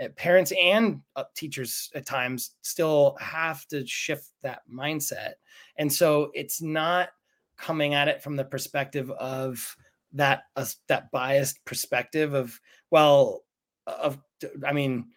[0.00, 5.34] Eh, parents and uh, teachers at times still have to shift that mindset
[5.76, 7.10] and so it's not
[7.58, 9.76] coming at it from the perspective of
[10.14, 12.58] that uh, that biased perspective of
[12.90, 13.44] well
[13.86, 14.18] of
[14.66, 15.08] i mean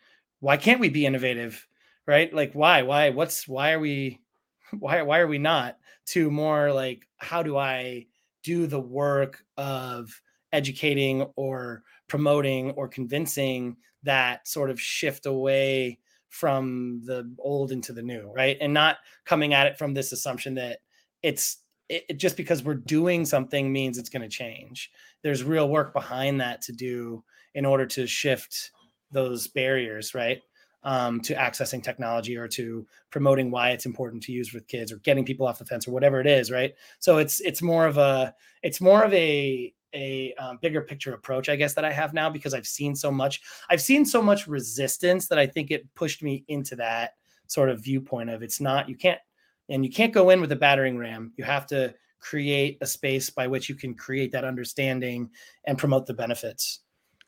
[0.41, 1.65] why can't we be innovative
[2.07, 2.33] right?
[2.33, 2.81] Like why?
[2.83, 3.09] Why?
[3.09, 4.19] What's why are we
[4.79, 5.77] why why are we not
[6.07, 8.07] to more like how do I
[8.43, 10.21] do the work of
[10.53, 15.99] educating or promoting or convincing that sort of shift away
[16.29, 18.57] from the old into the new, right?
[18.61, 20.79] And not coming at it from this assumption that
[21.23, 21.57] it's
[21.89, 24.91] it, just because we're doing something means it's going to change.
[25.23, 28.71] There's real work behind that to do in order to shift
[29.11, 30.41] those barriers, right?
[30.85, 34.97] Um, to accessing technology or to promoting why it's important to use with kids or
[34.97, 36.73] getting people off the fence or whatever it is right?
[36.99, 38.33] So it's it's more of a
[38.63, 42.29] it's more of a a um, bigger picture approach i guess that i have now
[42.29, 46.21] because i've seen so much i've seen so much resistance that i think it pushed
[46.21, 47.11] me into that
[47.47, 49.21] sort of viewpoint of it's not you can't
[49.69, 51.33] and you can't go in with a battering ram.
[51.37, 55.29] You have to create a space by which you can create that understanding
[55.65, 56.81] and promote the benefits.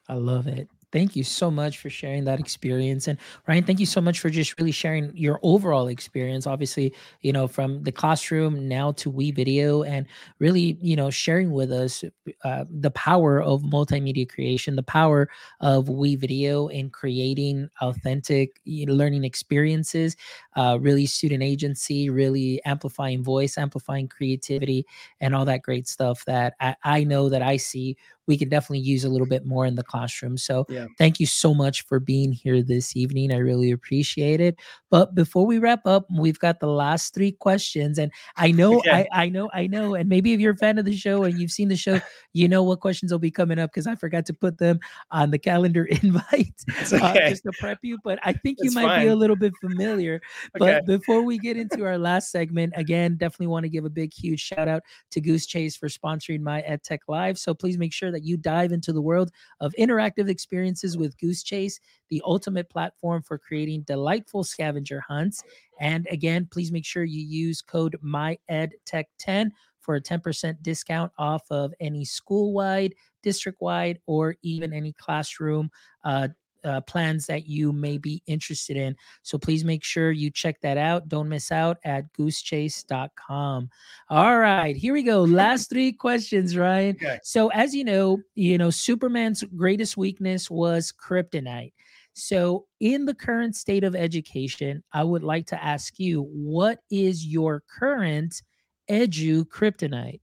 [0.07, 3.07] I love it thank you so much for sharing that experience.
[3.07, 3.17] And
[3.47, 7.47] ryan thank you so much for just really sharing your overall experience obviously you know
[7.47, 10.05] from the classroom now to WeVideo and
[10.39, 12.03] really you know sharing with us
[12.43, 15.29] uh, the power of multimedia creation the power
[15.61, 20.15] of WeVideo in creating authentic learning experiences
[20.55, 24.85] uh, really student agency really amplifying voice amplifying creativity
[25.21, 28.79] and all that great stuff that I, I know that i see we can definitely
[28.79, 30.37] use a little bit more in the classroom.
[30.37, 30.85] So yeah.
[30.97, 33.31] thank you so much for being here this evening.
[33.31, 34.57] I really appreciate it.
[34.91, 37.97] But before we wrap up, we've got the last three questions.
[37.97, 39.95] And I know, I, I know, I know.
[39.95, 41.99] And maybe if you're a fan of the show and you've seen the show,
[42.33, 44.79] you know what questions will be coming up because I forgot to put them
[45.11, 46.53] on the calendar invite
[46.91, 47.25] uh, okay.
[47.25, 47.97] uh, just to prep you.
[48.03, 49.05] But I think you might fine.
[49.05, 50.21] be a little bit familiar.
[50.59, 50.59] Okay.
[50.59, 54.13] But before we get into our last segment, again, definitely want to give a big,
[54.13, 57.37] huge shout out to GooseChase for sponsoring my EdTech Life.
[57.37, 61.15] So please make sure that that you dive into the world of interactive experiences with
[61.19, 61.75] GooseChase,
[62.09, 65.43] the ultimate platform for creating delightful scavenger hunts.
[65.79, 71.75] And again, please make sure you use code MyEdTech10 for a 10% discount off of
[71.79, 75.69] any school wide, district wide, or even any classroom
[76.03, 76.29] uh,
[76.63, 78.95] uh, plans that you may be interested in.
[79.23, 81.07] So please make sure you check that out.
[81.07, 83.69] Don't miss out at goosechase.com.
[84.09, 85.23] All right, here we go.
[85.23, 86.95] Last three questions, Ryan.
[86.95, 87.19] Okay.
[87.23, 91.73] So as you know, you know, Superman's greatest weakness was kryptonite.
[92.19, 97.23] So in the current state of education, I would like to ask you, what is
[97.23, 98.41] your current
[98.89, 100.21] edu kryptonite?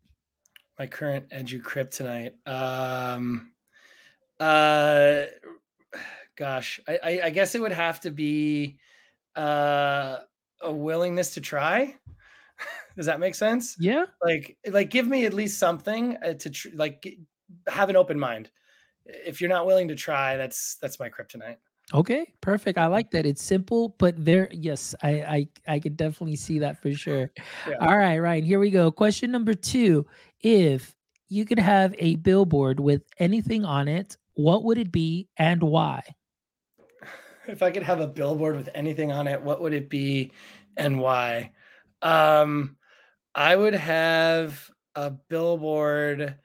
[0.77, 2.33] My current edu kryptonite.
[2.47, 3.53] Um
[4.41, 5.27] uh
[6.37, 8.79] gosh, I, I, I guess it would have to be
[9.37, 10.19] uh,
[10.61, 11.95] a willingness to try.
[12.97, 13.77] Does that make sense?
[13.79, 14.07] Yeah.
[14.23, 17.19] Like, like give me at least something uh, to tr- like
[17.69, 18.51] have an open mind.
[19.07, 21.57] If you're not willing to try, that's that's my kryptonite.
[21.93, 22.79] Okay, perfect.
[22.79, 23.27] I like that.
[23.27, 27.31] It's simple, but there, yes, I I I can definitely see that for sure.
[27.69, 27.77] Yeah.
[27.81, 28.91] All right, Ryan, here we go.
[28.91, 30.07] Question number two:
[30.41, 30.95] If
[31.29, 36.03] you could have a billboard with anything on it, what would it be and why?
[37.47, 40.33] If I could have a billboard with anything on it, what would it be
[40.77, 41.53] and why?
[42.03, 42.77] Um,
[43.35, 46.37] I would have a billboard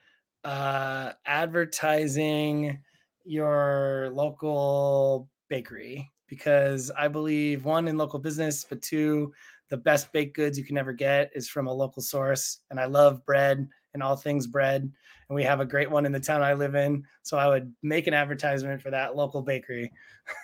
[0.43, 2.79] uh, advertising
[3.23, 9.33] your local bakery because I believe one in local business, but two,
[9.69, 12.59] the best baked goods you can ever get is from a local source.
[12.69, 14.81] And I love bread and all things bread.
[14.81, 17.03] And we have a great one in the town I live in.
[17.23, 19.91] So I would make an advertisement for that local bakery.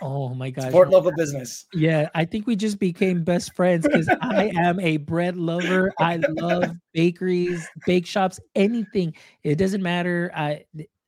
[0.02, 0.66] Oh my gosh.
[0.66, 1.66] Support local business.
[1.74, 5.92] Yeah, I think we just became best friends because I am a bread lover.
[6.00, 9.16] I love bakeries, bake shops, anything.
[9.44, 10.32] It doesn't matter.
[10.36, 10.66] I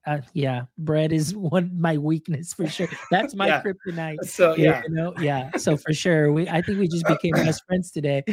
[0.07, 2.87] uh, yeah, bread is one my weakness for sure.
[3.11, 3.61] That's my yeah.
[3.61, 4.23] kryptonite.
[4.23, 5.51] So yeah, you know, yeah.
[5.57, 8.23] So for sure, we I think we just became best friends today.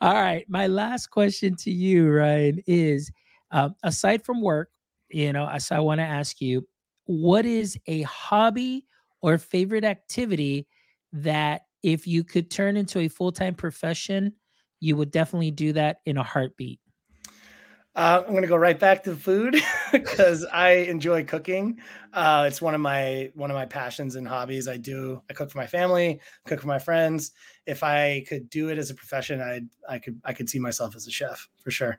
[0.00, 3.10] All right, my last question to you, Ryan, is
[3.50, 4.70] um, aside from work,
[5.08, 6.66] you know, so I want to ask you,
[7.06, 8.86] what is a hobby
[9.20, 10.66] or favorite activity
[11.12, 14.34] that if you could turn into a full time profession,
[14.80, 16.80] you would definitely do that in a heartbeat?
[17.96, 19.56] Uh, I'm gonna go right back to food
[19.92, 21.80] because I enjoy cooking.
[22.12, 24.68] Uh, it's one of my one of my passions and hobbies.
[24.68, 25.20] I do.
[25.28, 27.32] I cook for my family, cook for my friends.
[27.66, 30.94] If I could do it as a profession, I I could I could see myself
[30.94, 31.98] as a chef for sure.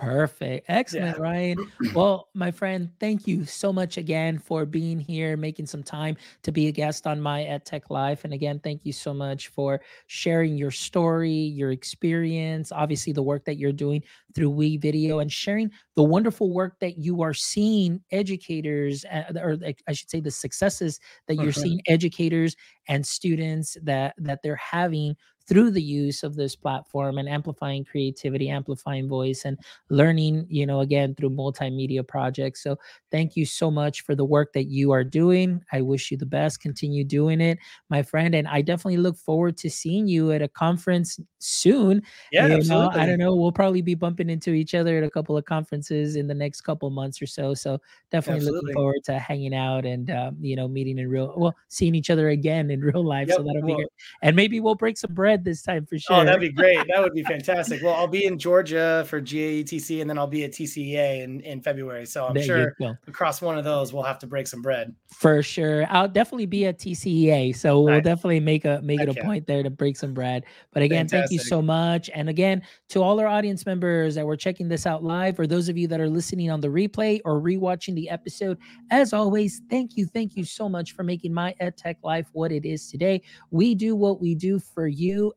[0.00, 0.64] Perfect.
[0.68, 1.22] Excellent, yeah.
[1.22, 1.72] Ryan.
[1.94, 6.52] Well, my friend, thank you so much again for being here, making some time to
[6.52, 8.24] be a guest on my EdTech Life.
[8.24, 13.44] And again, thank you so much for sharing your story, your experience, obviously the work
[13.44, 14.02] that you're doing
[14.34, 19.92] through WeVideo and sharing the wonderful work that you are seeing educators, uh, or I
[19.92, 21.60] should say the successes that you're uh-huh.
[21.60, 22.56] seeing educators
[22.88, 25.16] and students that that they're having
[25.50, 30.78] through the use of this platform and amplifying creativity, amplifying voice, and learning, you know,
[30.78, 32.62] again, through multimedia projects.
[32.62, 32.78] So
[33.10, 35.60] thank you so much for the work that you are doing.
[35.72, 36.60] I wish you the best.
[36.60, 38.32] Continue doing it, my friend.
[38.36, 42.00] And I definitely look forward to seeing you at a conference soon.
[42.30, 42.96] Yeah, you absolutely.
[42.96, 43.34] Know, I don't know.
[43.34, 46.60] We'll probably be bumping into each other at a couple of conferences in the next
[46.60, 47.54] couple months or so.
[47.54, 47.80] So
[48.12, 48.60] definitely absolutely.
[48.60, 52.10] looking forward to hanging out and, um, you know, meeting in real, well, seeing each
[52.10, 53.26] other again in real life.
[53.26, 53.38] Yep.
[53.38, 53.88] So that'll be great.
[54.22, 56.16] And maybe we'll break some bread this time for sure.
[56.16, 56.78] Oh, that'd be great.
[56.88, 57.82] That would be fantastic.
[57.82, 61.60] well, I'll be in Georgia for GAETC, and then I'll be at TCEA in, in
[61.60, 62.06] February.
[62.06, 64.94] So I'm there sure across one of those, we'll have to break some bread.
[65.08, 69.14] For sure, I'll definitely be at TCEA, so we'll definitely make a make it a
[69.22, 70.44] point there to break some bread.
[70.72, 71.30] But again, fantastic.
[71.30, 74.86] thank you so much, and again to all our audience members that were checking this
[74.86, 78.08] out live, or those of you that are listening on the replay or rewatching the
[78.08, 78.58] episode.
[78.90, 82.64] As always, thank you, thank you so much for making my EdTech life what it
[82.64, 83.22] is today.
[83.50, 84.88] We do what we do for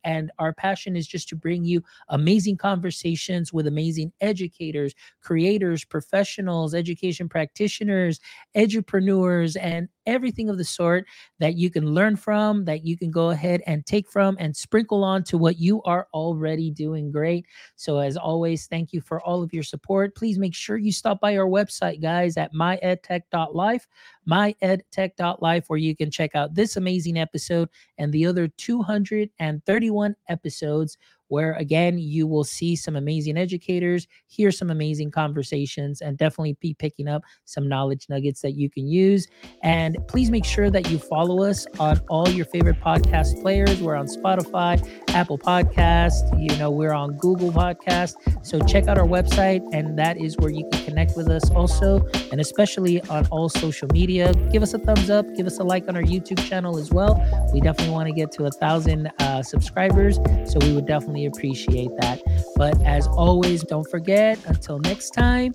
[0.03, 6.73] and our passion is just to bring you amazing conversations with amazing educators, creators, professionals,
[6.73, 8.19] education practitioners,
[8.55, 11.05] edupreneurs, and everything of the sort
[11.39, 15.03] that you can learn from, that you can go ahead and take from and sprinkle
[15.03, 17.45] on to what you are already doing great.
[17.75, 20.15] So, as always, thank you for all of your support.
[20.15, 23.87] Please make sure you stop by our website, guys, at myedtech.life,
[24.27, 30.97] myedtech.life, where you can check out this amazing episode and the other 231 episodes
[31.33, 36.75] where again you will see some amazing educators, hear some amazing conversations, and definitely be
[36.75, 39.27] picking up some knowledge nuggets that you can use.
[39.63, 43.81] And please make sure that you follow us on all your favorite podcast players.
[43.81, 48.13] We're on Spotify, Apple Podcast, you know, we're on Google Podcast.
[48.45, 52.07] So check out our website, and that is where you can connect with us also,
[52.31, 54.35] and especially on all social media.
[54.51, 57.15] Give us a thumbs up, give us a like on our YouTube channel as well.
[57.51, 61.89] We definitely want to get to a thousand uh, subscribers, so we would definitely appreciate
[61.99, 62.21] that.
[62.55, 65.51] But as always, don't forget, until next time,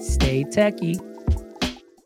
[0.00, 0.98] stay techie.